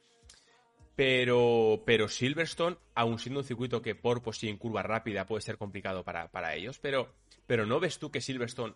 [0.94, 5.40] Pero, pero Silverstone, aun siendo un circuito que por pues sí en curva rápida puede
[5.40, 7.14] ser complicado para, para ellos, pero,
[7.46, 8.74] pero ¿no ves tú que Silverstone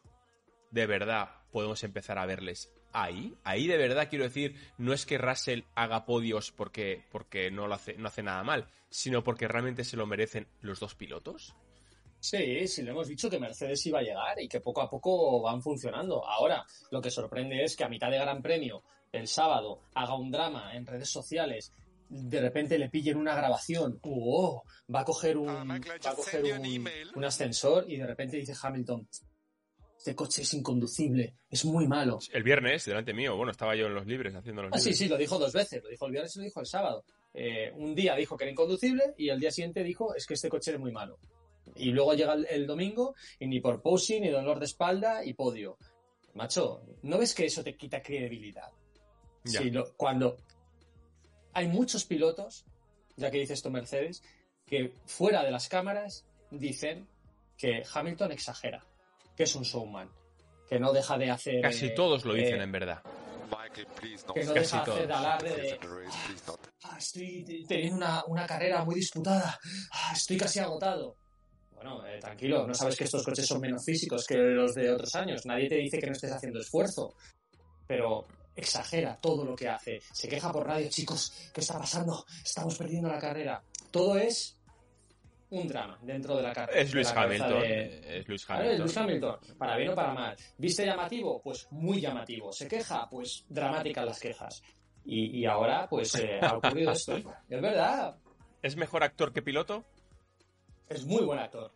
[0.70, 3.34] de verdad podemos empezar a verles ahí?
[3.44, 7.74] Ahí de verdad quiero decir, no es que Russell haga podios porque, porque no, lo
[7.74, 11.54] hace, no hace nada mal, sino porque realmente se lo merecen los dos pilotos.
[12.18, 15.42] Sí, sí, le hemos dicho que Mercedes iba a llegar y que poco a poco
[15.42, 16.26] van funcionando.
[16.26, 18.82] Ahora, lo que sorprende es que a mitad de Gran Premio,
[19.12, 21.72] el sábado, haga un drama en redes sociales
[22.08, 24.62] de repente le pillen una grabación, oh,
[24.94, 29.08] va a coger un, va a coger un, un, ascensor y de repente dice Hamilton,
[29.96, 32.18] este coche es inconducible, es muy malo.
[32.32, 34.96] El viernes, delante mío, bueno, estaba yo en los libres haciendo los ah, libres.
[34.96, 37.04] sí, sí, lo dijo dos veces, lo dijo el viernes y lo dijo el sábado.
[37.34, 40.48] Eh, un día dijo que era inconducible y el día siguiente dijo es que este
[40.48, 41.18] coche es muy malo.
[41.74, 45.34] Y luego llega el, el domingo y ni por posing, ni dolor de espalda y
[45.34, 45.76] podio.
[46.34, 48.70] Macho, ¿no ves que eso te quita credibilidad?
[49.44, 49.60] Ya.
[49.60, 50.36] Si lo, cuando
[51.52, 52.66] hay muchos pilotos,
[53.16, 54.22] ya que dice esto Mercedes,
[54.66, 57.08] que fuera de las cámaras dicen
[57.56, 58.86] que Hamilton exagera,
[59.36, 60.08] que es un showman,
[60.68, 61.60] que no deja de hacer...
[61.60, 63.02] Casi eh, todos lo dicen eh, en verdad.
[64.34, 65.78] que no Casi deja de hacer alarde de...
[66.82, 69.58] "Ah, estoy teniendo una, una carrera muy disputada,
[69.92, 71.16] ah, estoy casi agotado.
[71.74, 75.14] Bueno, eh, tranquilo, no sabes que estos coches son menos físicos que los de otros
[75.14, 75.44] años.
[75.44, 77.14] Nadie te dice que no estés haciendo esfuerzo.
[77.86, 80.00] Pero exagera todo lo que hace.
[80.12, 82.24] Se queja por radio, chicos, ¿qué está pasando?
[82.42, 83.62] Estamos perdiendo la carrera.
[83.90, 84.55] Todo es
[85.50, 86.80] un drama dentro de la carrera.
[86.80, 87.62] Es Luis Hamilton.
[87.64, 88.78] Es Luis es Hamilton.
[88.80, 90.36] Luis Hamilton, para bien o para mal.
[90.58, 91.40] ¿Viste llamativo?
[91.42, 92.52] Pues muy llamativo.
[92.52, 93.08] ¿Se queja?
[93.08, 94.62] Pues dramáticas las quejas.
[95.04, 97.16] Y, y ahora, pues eh, ha ocurrido esto.
[97.48, 98.16] Es verdad,
[98.62, 99.84] ¿Es mejor actor que piloto?
[100.88, 101.72] es muy buen actor.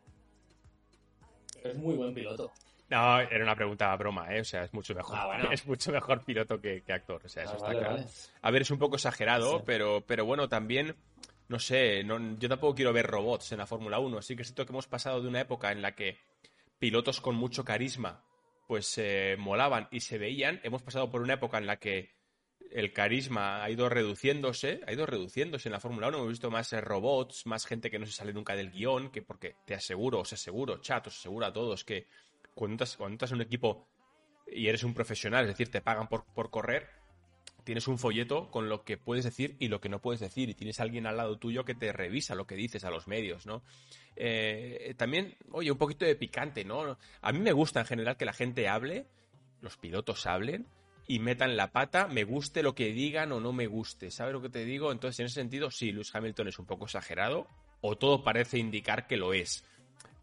[1.63, 2.53] Es muy buen piloto.
[2.89, 4.41] No, era una pregunta broma, ¿eh?
[4.41, 5.17] O sea, es mucho mejor.
[5.17, 5.49] Ah, bueno.
[5.53, 7.21] Es mucho mejor piloto que, que actor.
[7.25, 7.91] O sea, eso Ah, está claro.
[7.97, 8.07] vale.
[8.43, 9.63] A ver, es un poco exagerado, Sí.
[9.67, 10.97] pero, pero bueno, también,
[11.51, 14.19] no sé, no- yo tampoco quiero ver robots en la Fórmula 1.
[14.19, 16.19] Así que siento que hemos pasado de una época en la que
[16.79, 18.25] pilotos con mucho carisma
[18.69, 20.61] pues eh, molaban y se veían.
[20.63, 22.15] Hemos pasado por una época en la que
[22.71, 26.19] el carisma ha ido reduciéndose, ha ido reduciéndose en la Fórmula 1.
[26.19, 29.23] Hemos visto más eh, robots, más gente que no se sale nunca del guion, que
[29.23, 32.07] porque te aseguro, os aseguro, chat, os aseguro a todos que
[32.55, 33.89] cuando estás, cuando estás en un equipo
[34.47, 36.89] y eres un profesional, es decir, te pagan por, por correr,
[37.71, 40.55] tienes un folleto con lo que puedes decir y lo que no puedes decir, y
[40.55, 43.63] tienes alguien al lado tuyo que te revisa lo que dices a los medios, ¿no?
[44.17, 46.99] Eh, también, oye, un poquito de picante, ¿no?
[47.23, 49.07] A mí me gusta en general que la gente hable,
[49.61, 50.67] los pilotos hablen
[51.07, 54.43] y metan la pata, me guste lo que digan o no me guste, ¿sabes lo
[54.43, 54.91] que te digo?
[54.91, 57.47] Entonces, en ese sentido, sí, Lewis Hamilton es un poco exagerado,
[57.83, 59.65] o todo parece indicar que lo es.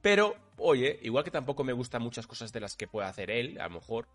[0.01, 3.57] Pero, oye, igual que tampoco me gustan muchas cosas de las que puede hacer él,
[3.61, 4.09] a lo mejor,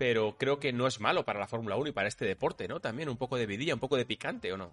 [0.00, 2.80] pero creo que no es malo para la Fórmula 1 y para este deporte, ¿no?
[2.80, 4.72] También un poco de vidilla, un poco de picante, ¿o no?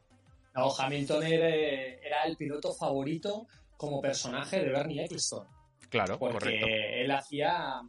[0.56, 5.50] No, Hamilton era, era el piloto favorito como personaje de Bernie Ecclestone.
[5.90, 6.66] Claro, Porque correcto.
[6.70, 7.82] él hacía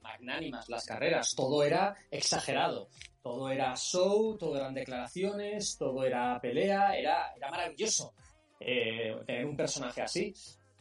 [0.00, 2.88] magnánimas las carreras, todo era exagerado,
[3.20, 8.14] todo era show, todo eran declaraciones, todo era pelea, era, era maravilloso
[8.60, 10.32] eh, tener un personaje así.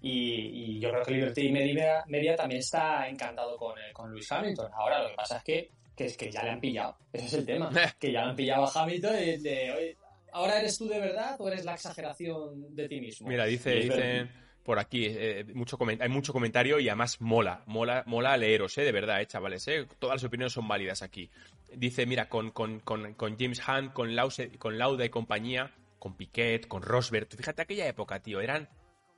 [0.01, 4.31] Y, y yo creo que Liberty Media, Media también está encantado con, eh, con Lewis
[4.31, 4.69] Hamilton.
[4.71, 7.33] Ahora lo que pasa es que, que, es que ya le han pillado, ese es
[7.33, 9.97] el tema, que ya le han pillado a Hamilton y de, "Oye,
[10.33, 13.27] ¿ahora eres tú de verdad o eres la exageración de ti mismo?
[13.27, 18.35] Mira, dice, dicen por aquí, eh, mucho hay mucho comentario y además mola, mola, mola
[18.35, 18.83] leeros, ¿eh?
[18.83, 19.85] De verdad, eh, chavales, ¿eh?
[19.99, 21.29] Todas las opiniones son válidas aquí.
[21.71, 26.17] Dice, mira, con, con, con, con James Hunt, con, Lause, con Lauda y compañía, con
[26.17, 28.67] Piquet, con Rosberg, fíjate aquella época, tío, eran,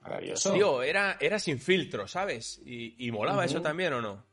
[0.01, 0.53] Maravilloso.
[0.53, 2.61] tío, era, era sin filtro, ¿sabes?
[2.65, 4.25] Y, y molaba eso también, ¿o no?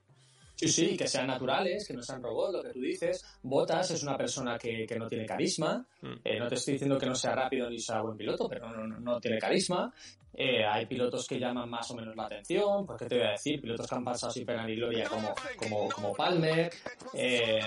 [0.57, 3.25] Sí, sí, que sean naturales, que no sean robots, lo que tú dices.
[3.43, 5.85] Botas es una persona que, que no tiene carisma.
[6.03, 6.13] Mm.
[6.25, 8.87] Eh, no te estoy diciendo que no sea rápido ni sea buen piloto, pero no,
[8.87, 9.93] no, no tiene carisma.
[10.37, 13.61] Eh, hay pilotos que llaman más o menos la atención, porque te voy a decir,
[13.61, 16.73] pilotos que han pasado sin pena ni gloria como, como, como Palmer,
[17.15, 17.61] eh,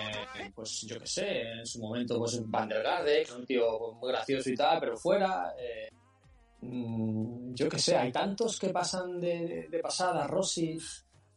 [0.54, 3.94] pues yo qué sé, en su momento pues Van der Garde, que es un tío
[3.94, 5.54] muy gracioso y tal, pero fuera.
[5.58, 5.90] eh,
[6.62, 10.78] mm, yo qué sé, hay tantos que pasan de, de- de pasada, Rossi,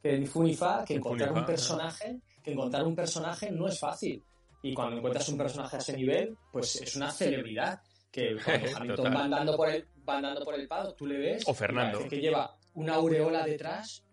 [0.02, 3.78] que ni fu ni fa, que encontrar un personaje, que encontrar un personaje no es
[3.78, 4.22] fácil.
[4.62, 7.80] Y cuando encuentras un personaje a ese nivel, pues es una celebridad.
[8.10, 11.44] Que cuando Hamilton va andando por el, va andando por el paddock, tú le ves.
[11.46, 12.06] O Fernando.
[12.08, 14.04] que lleva una aureola detrás.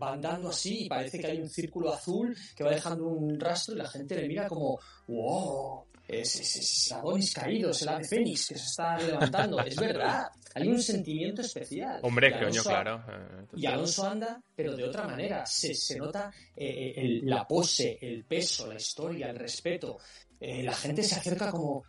[0.00, 3.74] va andando así y parece que hay un círculo azul que va dejando un rastro
[3.74, 8.04] y la gente le mira como, wow, es, es, es Adonis caído, es el ave
[8.04, 9.60] fénix que se está levantando.
[9.60, 12.00] es verdad, hay un sentimiento especial.
[12.02, 13.04] Hombre, coño, claro.
[13.06, 15.44] Eh, y Alonso anda, pero de otra manera.
[15.44, 19.98] Se, se nota eh, el, la pose, el peso, la historia, el respeto.
[20.40, 21.84] Eh, la gente se acerca como,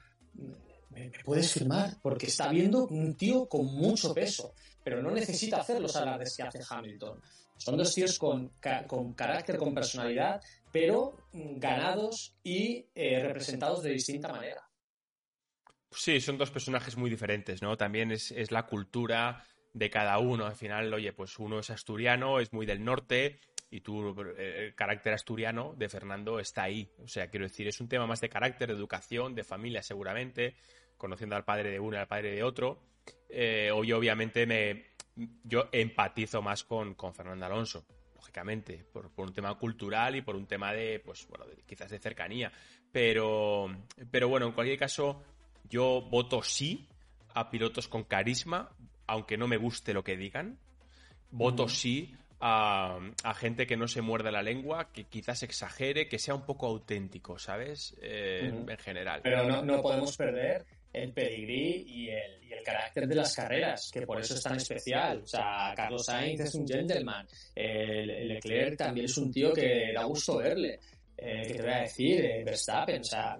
[1.00, 1.98] ¿me, puedes firmar?
[2.02, 6.44] Porque está viendo un tío con mucho peso, pero no necesita hacer los alardes que
[6.44, 7.22] hace Hamilton.
[7.58, 8.54] Son dos tíos con,
[8.88, 14.62] con carácter, con personalidad, pero ganados y eh, representados de distinta manera.
[15.92, 17.76] Sí, son dos personajes muy diferentes, ¿no?
[17.76, 20.46] También es, es, la cultura de cada uno.
[20.46, 23.40] Al final, oye, pues uno es asturiano, es muy del norte,
[23.72, 26.90] y tú, eh, el carácter asturiano de Fernando está ahí.
[27.04, 30.56] O sea, quiero decir, es un tema más de carácter, de educación, de familia seguramente,
[31.00, 32.84] conociendo al padre de uno y al padre de otro.
[33.28, 34.90] Eh, hoy obviamente me,
[35.44, 37.86] yo empatizo más con, con Fernando Alonso,
[38.16, 42.00] lógicamente, por, por, un tema cultural y por un tema de, pues, bueno, quizás de
[42.00, 42.52] cercanía.
[42.92, 43.68] Pero,
[44.12, 45.24] pero bueno, en cualquier caso,
[45.70, 46.88] yo voto sí
[47.34, 48.70] a pilotos con carisma,
[49.08, 50.60] aunque no me guste lo que digan.
[51.32, 53.00] Voto sí a,
[53.36, 57.38] gente que no se muerde la lengua, que quizás exagere, que sea un poco auténtico,
[57.38, 57.96] ¿sabes?
[58.02, 59.22] Eh, En general.
[59.24, 63.90] Pero no, no, podemos perder el pedigrí y el, y el, carácter de las carreras,
[63.92, 65.22] que por eso es tan especial.
[65.24, 67.28] O sea, Carlos Sainz es un gentleman.
[67.56, 70.80] El, el Leclerc también es un tío que da gusto verle.
[71.18, 73.40] Eh, que te voy a decir, eh, Verstappen, o sea,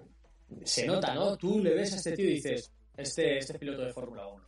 [0.64, 1.36] se nota, ¿no?
[1.36, 4.44] Tú le ves a este tío y dices, este, este piloto de Fórmula 1.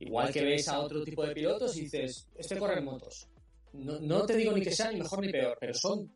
[0.00, 3.28] Igual que ves a otro tipo de pilotos y dices, este corre en motos
[3.72, 6.10] no, no te digo ni que sea ni mejor ni peor, pero son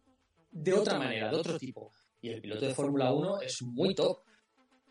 [0.50, 1.92] de otra manera, de otro tipo.
[2.20, 4.20] Y el piloto de Fórmula 1 es muy top.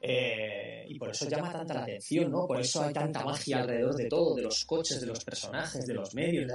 [0.08, 2.46] Eh, y por eso llama tanta la atención, ¿no?
[2.46, 5.96] Por eso hay tanta magia alrededor de todo, de los coches, de los personajes, de
[5.96, 6.52] los medios.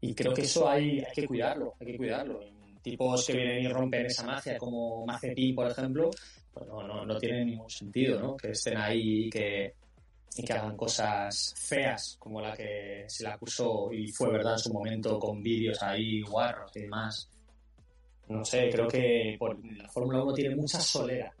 [0.00, 2.40] Y creo que eso hay, hay que cuidarlo, hay que cuidarlo.
[2.82, 6.10] Tipos que vienen y rompen esa magia, como Mazepin, por ejemplo,
[6.52, 8.36] pues no, no, no tiene ningún sentido, ¿no?
[8.36, 9.74] Que estén ahí y que,
[10.34, 14.58] y que hagan cosas feas como la que se le acusó y fue verdad en
[14.58, 17.28] su momento con vídeos ahí guarros y demás.
[18.28, 19.38] No sé, creo que
[19.76, 21.32] la Fórmula 1 tiene mucha solera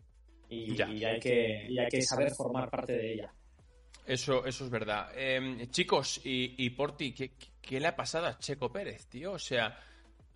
[0.50, 3.32] y, y, hay que, y hay que saber formar parte de ella.
[4.06, 5.08] Eso, eso es verdad.
[5.14, 9.32] Eh, chicos, y, y Porti, ¿qué, ¿qué, le ha pasado a Checo Pérez, tío?
[9.32, 9.78] O sea...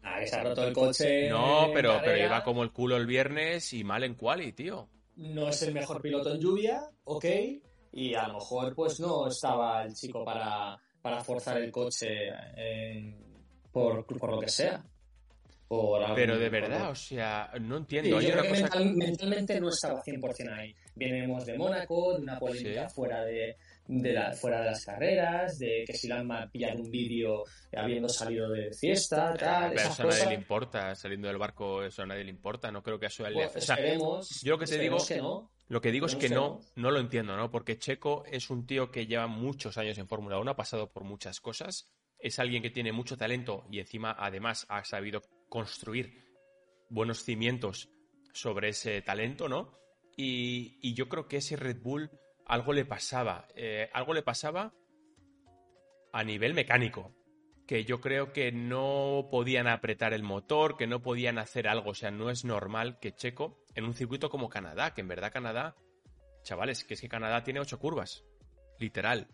[0.03, 1.29] Ah, que se ha roto el coche.
[1.29, 4.89] No, pero, pero iba como el culo el viernes y mal en quali, tío.
[5.17, 7.25] No es el mejor piloto en lluvia, ok,
[7.93, 13.15] y a lo mejor pues no estaba el chico para, para forzar el coche eh,
[13.71, 14.85] por, por, lo que sea.
[15.69, 18.21] Por Pero de verdad, o sea, no entiendo.
[18.21, 20.75] Sí, yo creo que mental, mentalmente no estaba 100% ahí.
[20.95, 22.95] Venimos de Mónaco, de una polémica ¿Sí?
[22.95, 26.91] fuera de, de la, fuera de las carreras, de que si la han pillado un
[26.91, 29.73] vídeo habiendo salido de fiesta, tal.
[29.75, 32.71] Pero eso a nadie le importa, saliendo del barco, eso a nadie le importa.
[32.71, 33.79] No creo que eso le pues, o sea,
[34.43, 34.99] Yo lo que te digo.
[35.07, 35.51] Que no.
[35.69, 37.51] Lo que digo es que no, no lo entiendo, ¿no?
[37.51, 41.05] Porque Checo es un tío que lleva muchos años en Fórmula 1, ha pasado por
[41.05, 45.23] muchas cosas, es alguien que tiene mucho talento y encima además ha sabido
[45.55, 46.27] construir
[46.89, 47.89] buenos cimientos
[48.33, 49.79] sobre ese talento, ¿no?
[50.17, 52.11] Y, yo creo que ese Red Bull
[52.45, 54.75] algo le pasaba, eh, algo le pasaba
[56.13, 57.15] a nivel mecánico,
[57.69, 61.95] que yo creo que no podían apretar el motor, que no podían hacer algo, o
[61.95, 65.77] sea, no es normal que Checo en un circuito como Canadá, que en verdad Canadá,
[66.43, 68.25] chavales, que es que Canadá tiene ocho curvas,
[68.81, 69.29] literal.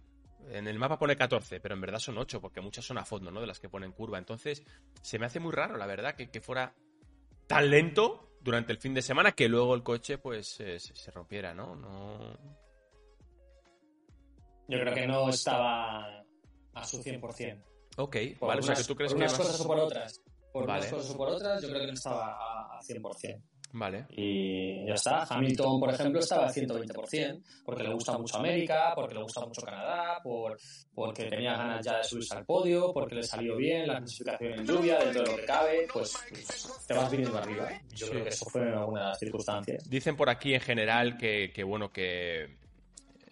[0.50, 3.30] En el mapa pone 14, pero en verdad son 8, porque muchas son a fondo,
[3.30, 3.40] ¿no?
[3.40, 4.18] De las que ponen curva.
[4.18, 4.62] Entonces,
[5.02, 6.74] se me hace muy raro, la verdad, que, que fuera
[7.46, 11.10] tan lento durante el fin de semana que luego el coche, pues, eh, se, se,
[11.10, 11.76] rompiera, ¿no?
[11.76, 12.32] No.
[14.68, 16.24] Yo creo que no estaba
[16.74, 17.62] a su 100%.
[17.96, 19.24] Ok, por vale, unas, o sea, que tú crees por que.
[19.24, 19.46] unas más...
[19.46, 20.22] cosas o por otras.
[20.52, 20.80] Por Vale.
[20.80, 23.42] unas cosas o por otras, yo creo que no estaba a, a 100%.
[23.72, 24.06] Vale.
[24.10, 25.22] Y ya está.
[25.30, 29.60] Hamilton, por ejemplo, estaba al 120%, porque le gusta mucho América, porque le gusta mucho
[29.62, 30.56] Canadá, por,
[30.92, 34.66] porque tenía ganas ya de subirse al podio, porque le salió bien la clasificación en
[34.66, 37.70] lluvia, dentro de lo que cabe, pues, pues te vas viniendo arriba.
[37.94, 38.10] Yo Sí.
[38.12, 39.88] creo que eso fue en algunas circunstancias.
[39.88, 42.56] Dicen por aquí en general que, que bueno, que,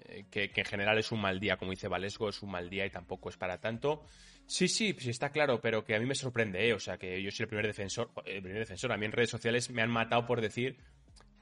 [0.08, 2.70] eh, que, que en general es un mal día, como dice Valesco, es un mal
[2.70, 4.02] día y tampoco es para tanto.
[4.50, 6.72] Sí, sí, sí está claro, pero que a mí me sorprende, ¿eh?
[6.72, 8.90] o sea, que yo soy el primer defensor, el primer defensor.
[8.92, 10.78] A mí en redes sociales me han matado por decir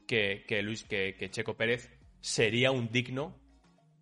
[0.09, 1.89] que, que Luis, que, que Checo Pérez
[2.21, 3.41] sería un digno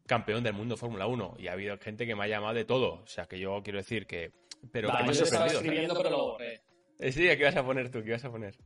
[0.06, 3.02] campeón del mundo Fórmula 1 y ha habido gente que me ha llamado de todo,
[3.02, 4.32] o sea, que yo quiero decir que,
[4.72, 5.60] pero Va, que me ha sorprendido.
[5.60, 6.62] escribiendo, pero lo borré.
[6.98, 8.02] Eh, Sí, ¿qué vas a poner tú?
[8.02, 8.56] ¿Qué vas a poner?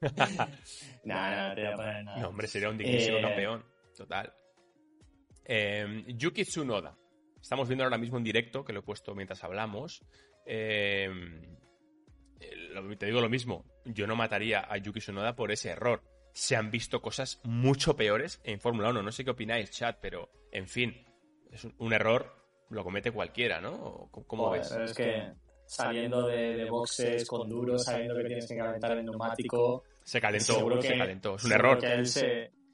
[1.04, 2.18] Nah, no te voy a poner nada.
[2.22, 3.64] No, hombre, sería un dignísimo Eh, campeón.
[3.96, 4.32] Total.
[5.44, 6.96] Eh, Yuki Tsunoda.
[7.46, 10.02] Estamos viendo ahora mismo en directo, que lo he puesto mientras hablamos.
[10.46, 11.08] Eh,
[12.98, 16.02] te digo lo mismo, yo no mataría a Yuki Tsunoda por ese error.
[16.32, 19.00] Se han visto cosas mucho peores en Fórmula 1.
[19.00, 21.06] No sé qué opináis, chat, pero en fin,
[21.52, 22.34] es un, error,
[22.68, 24.10] lo comete cualquiera, ¿no?
[24.26, 24.72] ¿Cómo ves?
[24.72, 25.30] Es que
[25.66, 29.84] saliendo de, boxes con duros, sabiendo que tienes que calentar el neumático.
[30.02, 31.36] Se calentó, se calentó.
[31.36, 31.78] Es un error.
[31.78, 32.08] Que él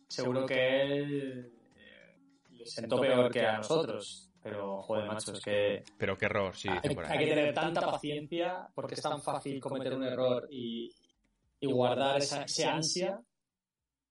[0.08, 4.30] seguro que él eh, sentó peor que a nosotros.
[4.42, 5.84] Pero, joder, macho, es que.
[5.96, 6.68] Pero qué error, sí.
[6.68, 6.80] Hay,
[7.18, 10.90] que tener tanta paciencia porque es tan fácil cometer un error y,
[11.62, 13.20] guardar esa, ansia.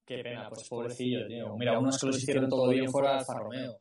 [0.05, 1.55] Qué pena, pues pobrecillo, tío.
[1.57, 3.77] Mira, unos que lo hicieron todo bien fuera de Alfa Romeo.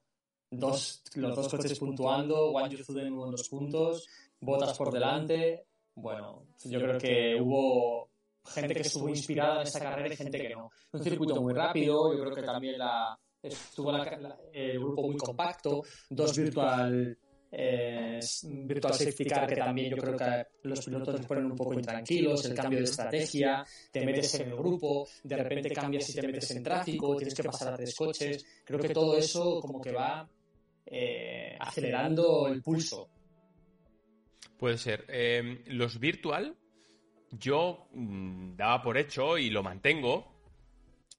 [0.50, 4.08] Dos, los dos coches puntuando, Juan Yuzuden en los puntos,
[4.40, 5.66] botas por delante.
[5.94, 8.10] Bueno, yo creo que hubo
[8.44, 10.70] gente que estuvo inspirada en esa carrera y gente que no.
[10.92, 13.92] Un circuito muy rápido, yo creo que también la, estuvo
[14.52, 17.16] el grupo muy compacto, dos virtual,
[17.52, 21.74] eh, virtual safety car que también yo creo que los pilotos se ponen un poco
[21.74, 26.26] intranquilos, el cambio de estrategia, te metes en el grupo, de repente cambias y te
[26.26, 29.92] metes en tráfico, tienes que pasar a tres coches, creo que todo eso como que
[29.92, 30.28] va
[30.86, 33.08] eh, acelerando el pulso.
[34.58, 35.06] Puede ser.
[35.08, 36.54] Eh, los virtual,
[37.30, 40.29] yo mm, daba por hecho y lo mantengo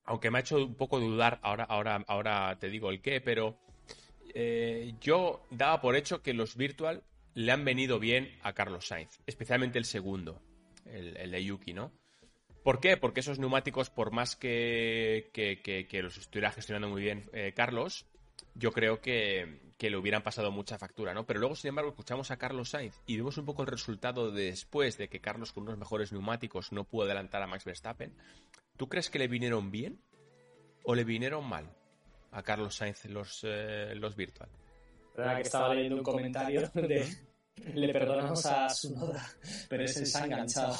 [0.05, 3.57] aunque me ha hecho un poco dudar, ahora, ahora, ahora te digo el qué, pero
[4.33, 9.19] eh, yo daba por hecho que los virtual le han venido bien a Carlos Sainz,
[9.25, 10.41] especialmente el segundo,
[10.85, 11.91] el, de Yuki, ¿no?
[12.63, 12.97] ¿Por qué?
[12.97, 18.05] Porque esos neumáticos, por más que, que, los estuviera gestionando muy bien eh, Carlos,
[18.53, 21.25] yo creo que, le hubieran pasado mucha factura, ¿no?
[21.25, 24.45] Pero luego, sin embargo, escuchamos a Carlos Sainz y vemos un poco el resultado de
[24.45, 28.13] después de que Carlos con unos mejores neumáticos no pudo adelantar a Max Verstappen.
[28.77, 30.01] ¿Tú crees que le vinieron bien
[30.83, 31.69] o le vinieron mal
[32.31, 34.49] a Carlos Sainz los, eh, los Virtual?
[35.15, 37.05] Verdad que estaba leyendo un comentario de
[37.73, 39.23] le perdonamos a su noda,
[39.69, 40.75] pero ese se ha enganchado.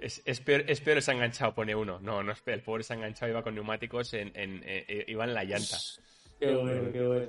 [0.00, 2.00] Es, espero, se ha enganchado, pone uno.
[2.00, 5.24] No, no es el pobre se ha enganchado, iba con neumáticos, en, en, eh, iba
[5.24, 5.76] en la llanta.
[6.38, 7.26] Qué bueno, qué bueno.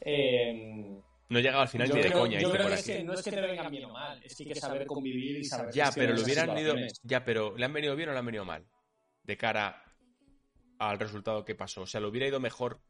[0.00, 2.40] Eh, no he llegado al final ni de coña.
[2.40, 4.44] Yo creo que, es que no es que te vengan bien o mal, es que
[4.44, 5.72] hay que saber convivir y saber.
[5.72, 8.44] Ya, pero lo hubieran ido, ya, pero ¿le han venido bien o le han venido
[8.44, 8.64] mal?
[9.28, 9.84] De cara
[10.78, 11.82] al resultado que pasó.
[11.82, 12.80] O sea, ¿lo hubiera ido mejor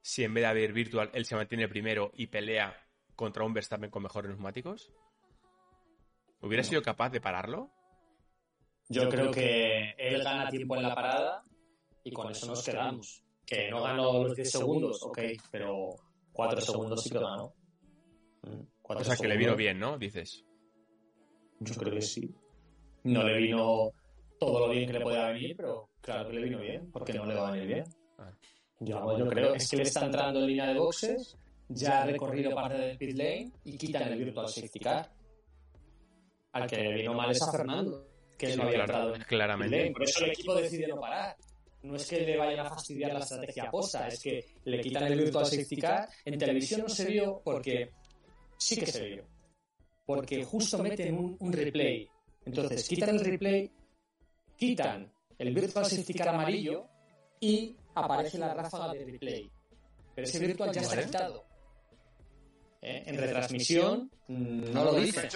[0.00, 2.74] si en vez de haber virtual él se mantiene primero y pelea
[3.16, 4.92] contra un Verstappen con mejores neumáticos?
[6.40, 7.72] ¿Hubiera sido capaz de pararlo?
[8.88, 11.44] Yo creo que él gana tiempo en la parada
[12.04, 13.24] y con eso nos quedamos.
[13.44, 15.18] Que no ganó los 10 segundos, ok,
[15.50, 15.96] pero
[16.32, 17.52] 4 segundos sí que ganó.
[18.42, 19.98] Mm, o sea, que le vino bien, ¿no?
[19.98, 20.44] Dices.
[21.58, 22.32] Yo creo que sí.
[23.02, 23.92] No le vino
[24.40, 27.26] todo lo bien que le podía venir, pero claro que le vino bien, porque no
[27.26, 27.84] le va a venir bien.
[28.80, 31.36] Yo, yo creo es que le está entrando en línea de boxes,
[31.68, 35.12] ya ha recorrido parte del pit lane y quitan el virtual safety car.
[36.52, 39.90] Al que le vino mal es a Fernando, que no había entrado en claramente.
[39.92, 41.36] Por eso el equipo decide no parar.
[41.82, 45.18] No es que le vayan a fastidiar la estrategia posta, es que le quitan el
[45.18, 46.08] virtual safety car.
[46.24, 47.90] En televisión no se vio porque
[48.56, 49.24] sí que se vio.
[50.06, 52.08] Porque justo meten un, un replay.
[52.46, 53.70] Entonces quitan el replay
[54.60, 56.86] quitan el Virtual Safety Car amarillo
[57.40, 59.50] y aparece la ráfaga de replay.
[60.14, 61.46] Pero ese Virtual ya está quitado.
[62.82, 63.02] ¿Eh?
[63.06, 65.28] En retransmisión mm, no lo dice.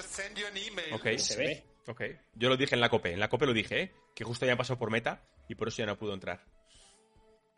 [0.93, 1.19] Ok.
[1.19, 1.65] Se ve.
[1.87, 2.03] Ok.
[2.35, 3.13] Yo lo dije en la COPE.
[3.13, 3.93] En la COPE lo dije, ¿eh?
[4.15, 6.45] Que justo ya pasó por meta y por eso ya no pudo entrar.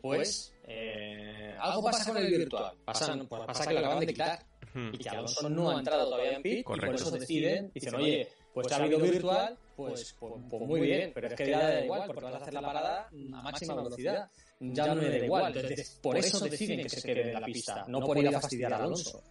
[0.01, 2.77] Pues eh, algo pasa con el virtual.
[2.85, 4.47] Pasa, pasa que lo acaban de quitar.
[4.93, 6.59] Y que Alonso no ha entrado todavía en pit.
[6.59, 10.81] Y por eso deciden, dicen, oye, pues, pues ha habido virtual, pues, pues, pues, muy
[10.81, 13.75] bien, pero es que ya da igual, porque vas a hacer la parada a máxima
[13.75, 14.31] velocidad.
[14.61, 15.55] Ya no me da igual.
[15.55, 18.73] Entonces, por eso deciden que se quede en la pista, no por ir a fastidiar
[18.73, 19.23] a Alonso.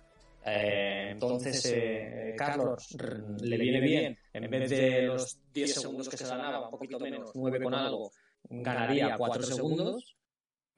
[0.46, 2.96] Eh, entonces, eh, Carlos
[3.42, 7.32] le viene bien, en vez de los 10 segundos que se ganaba, un poquito menos,
[7.34, 8.12] 9 con algo,
[8.44, 10.16] ganaría 4 segundos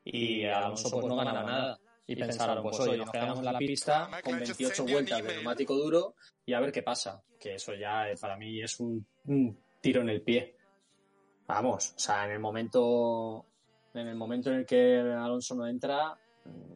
[0.06, 4.10] y Alonso pues no ganaba nada y pensaron, pues oye, nos quedamos en la pista
[4.24, 7.22] con 28 vueltas de neumático duro y a ver qué pasa.
[7.38, 9.06] Que eso ya eh, para mí es un,
[9.82, 10.56] tiro en el pie.
[11.46, 13.46] Vamos, o sea, en el momento
[13.94, 16.74] en el momento en el que Alonso no entra, mm,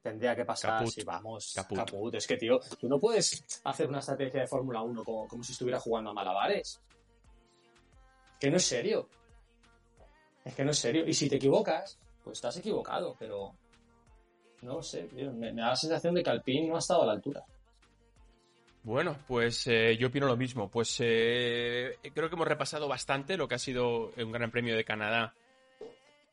[0.00, 2.14] tendría que pasar si vamos, caput.
[2.14, 5.52] Es que, tío, tú no puedes hacer una estrategia de Fórmula 1 como, como si
[5.52, 6.80] estuviera jugando a malabares.
[8.38, 9.08] Que no es serio.
[10.44, 11.04] Es que no es serio.
[11.06, 13.56] Y si te equivocas, pues estás equivocado, pero
[14.62, 17.44] no sé, me, da la sensación de que Alpine no ha estado a la altura.
[18.82, 20.70] Bueno, pues eh, yo opino lo mismo.
[20.70, 24.84] Pues eh, creo que hemos repasado bastante lo que ha sido un Gran Premio de
[24.84, 25.34] Canadá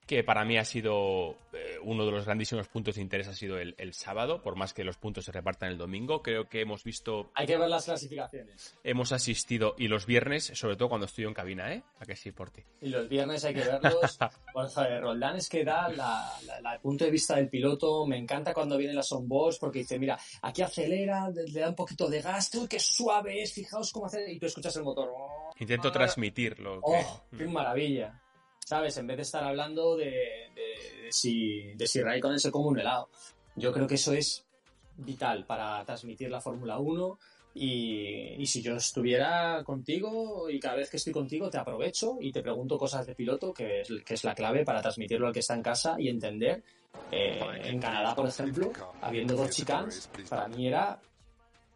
[0.05, 3.57] que para mí ha sido eh, uno de los grandísimos puntos de interés ha sido
[3.57, 6.21] el, el, sábado, por más que los puntos se repartan el domingo.
[6.21, 7.31] Creo que hemos visto...
[7.33, 8.77] Hay que ver las clasificaciones.
[8.83, 11.83] Hemos asistido, y los viernes, sobre todo cuando estoy en cabina, ¿eh?
[11.99, 12.63] A que sí, por ti.
[12.81, 14.19] Y los viernes hay que verlos.
[14.53, 18.05] bueno, joder, Roldán es que da la, la, la, el punto de vista del piloto.
[18.05, 22.07] Me encanta cuando vienen las onboards porque dice, mira, aquí acelera, le da un poquito
[22.07, 24.31] de gas, uy, qué suave es, fijaos cómo hace...
[24.31, 25.09] Y tú escuchas el motor.
[25.11, 26.79] Oh, Intento ah, transmitirlo.
[26.83, 27.37] Oh, que...
[27.37, 28.21] qué maravilla.
[28.65, 28.97] ¿Sabes?
[28.97, 32.79] En vez de estar hablando de, de, de si, de si Raikkonen se come un
[32.79, 33.09] helado.
[33.55, 34.43] Yo creo que eso es
[34.97, 37.19] vital para transmitir la Fórmula 1
[37.53, 42.31] y, y, si yo estuviera contigo y cada vez que estoy contigo te aprovecho y
[42.31, 45.39] te pregunto cosas de piloto, que es, que es la clave para transmitirlo al que
[45.39, 46.63] está en casa y entender.
[47.11, 50.99] Eh, en Canadá, por ejemplo, habiendo dos chicans, para mí era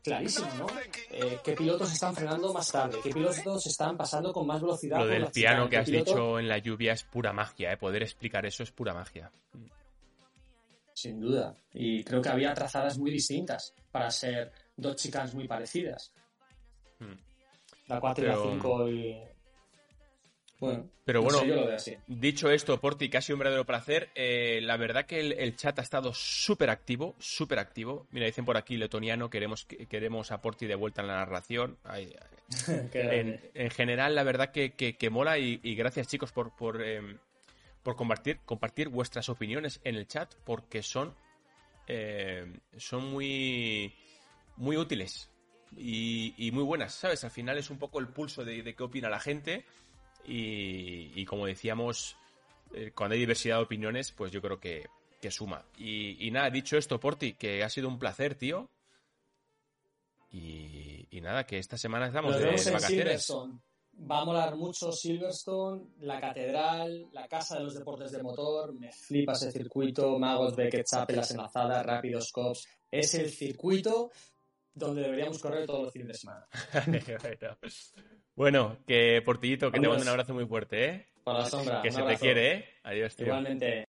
[0.04, 0.68] clarísimo, ¿no?
[1.12, 3.00] Eh, ¿Qué pilotos están frenando más tarde?
[3.04, 5.00] ¿Qué pilotos están pasando con más velocidad?
[5.00, 6.12] Lo del piano que has piloto?
[6.12, 7.78] dicho en la lluvia es pura magia, ¿eh?
[7.78, 9.32] Poder explicar eso es pura magia.
[10.94, 11.56] Sin duda.
[11.74, 16.12] Y creo que había trazadas muy distintas para ser dos chicas muy parecidas.
[17.00, 17.16] Hmm.
[17.88, 18.34] La 4 Pero...
[18.34, 19.39] y la 5 y...
[20.60, 24.10] Bueno, pero bueno, no sé, dicho esto, Porti, casi un verdadero placer.
[24.14, 28.08] Eh, la verdad que el, el chat ha estado súper activo, súper activo.
[28.12, 31.78] Mira, dicen por aquí letoniano, queremos, queremos a Porti de vuelta en la narración.
[31.86, 32.90] Ay, ay.
[32.94, 36.82] en, en, general, la verdad que, que, que mola y, y, gracias chicos por, por,
[36.82, 37.18] eh,
[37.82, 41.16] por compartir, compartir vuestras opiniones en el chat porque son,
[41.88, 43.94] eh, son muy,
[44.58, 45.30] muy útiles
[45.78, 47.24] y, y, muy buenas, ¿sabes?
[47.24, 49.66] Al final es un poco el pulso de, de qué opina la gente.
[50.26, 52.16] Y, y, como decíamos,
[52.74, 54.88] eh, cuando hay diversidad de opiniones, pues yo creo que,
[55.20, 55.66] que suma.
[55.78, 58.70] Y, y, nada, dicho esto, Porti, que ha sido un placer, tío.
[60.32, 63.04] Y, y nada, que esta semana estamos Nos de, vemos de vacaciones.
[63.04, 63.60] Silverstone.
[64.10, 68.74] Va a molar mucho Silverstone, la catedral, la casa de los deportes de motor.
[68.74, 70.18] Me flipa ese circuito.
[70.18, 72.66] Magos, Beckett, Chapel, las enlazadas, rápidos, cops.
[72.90, 74.12] Es el circuito
[74.74, 76.48] donde deberíamos correr todos los fines de semana.
[78.40, 81.06] Bueno, que Portillito, que te mando un abrazo muy fuerte, ¿eh?
[81.26, 81.82] Para la sombra.
[81.82, 82.66] Que un se te quiere, ¿eh?
[82.84, 83.26] Adiós, tío.
[83.26, 83.78] Igualmente.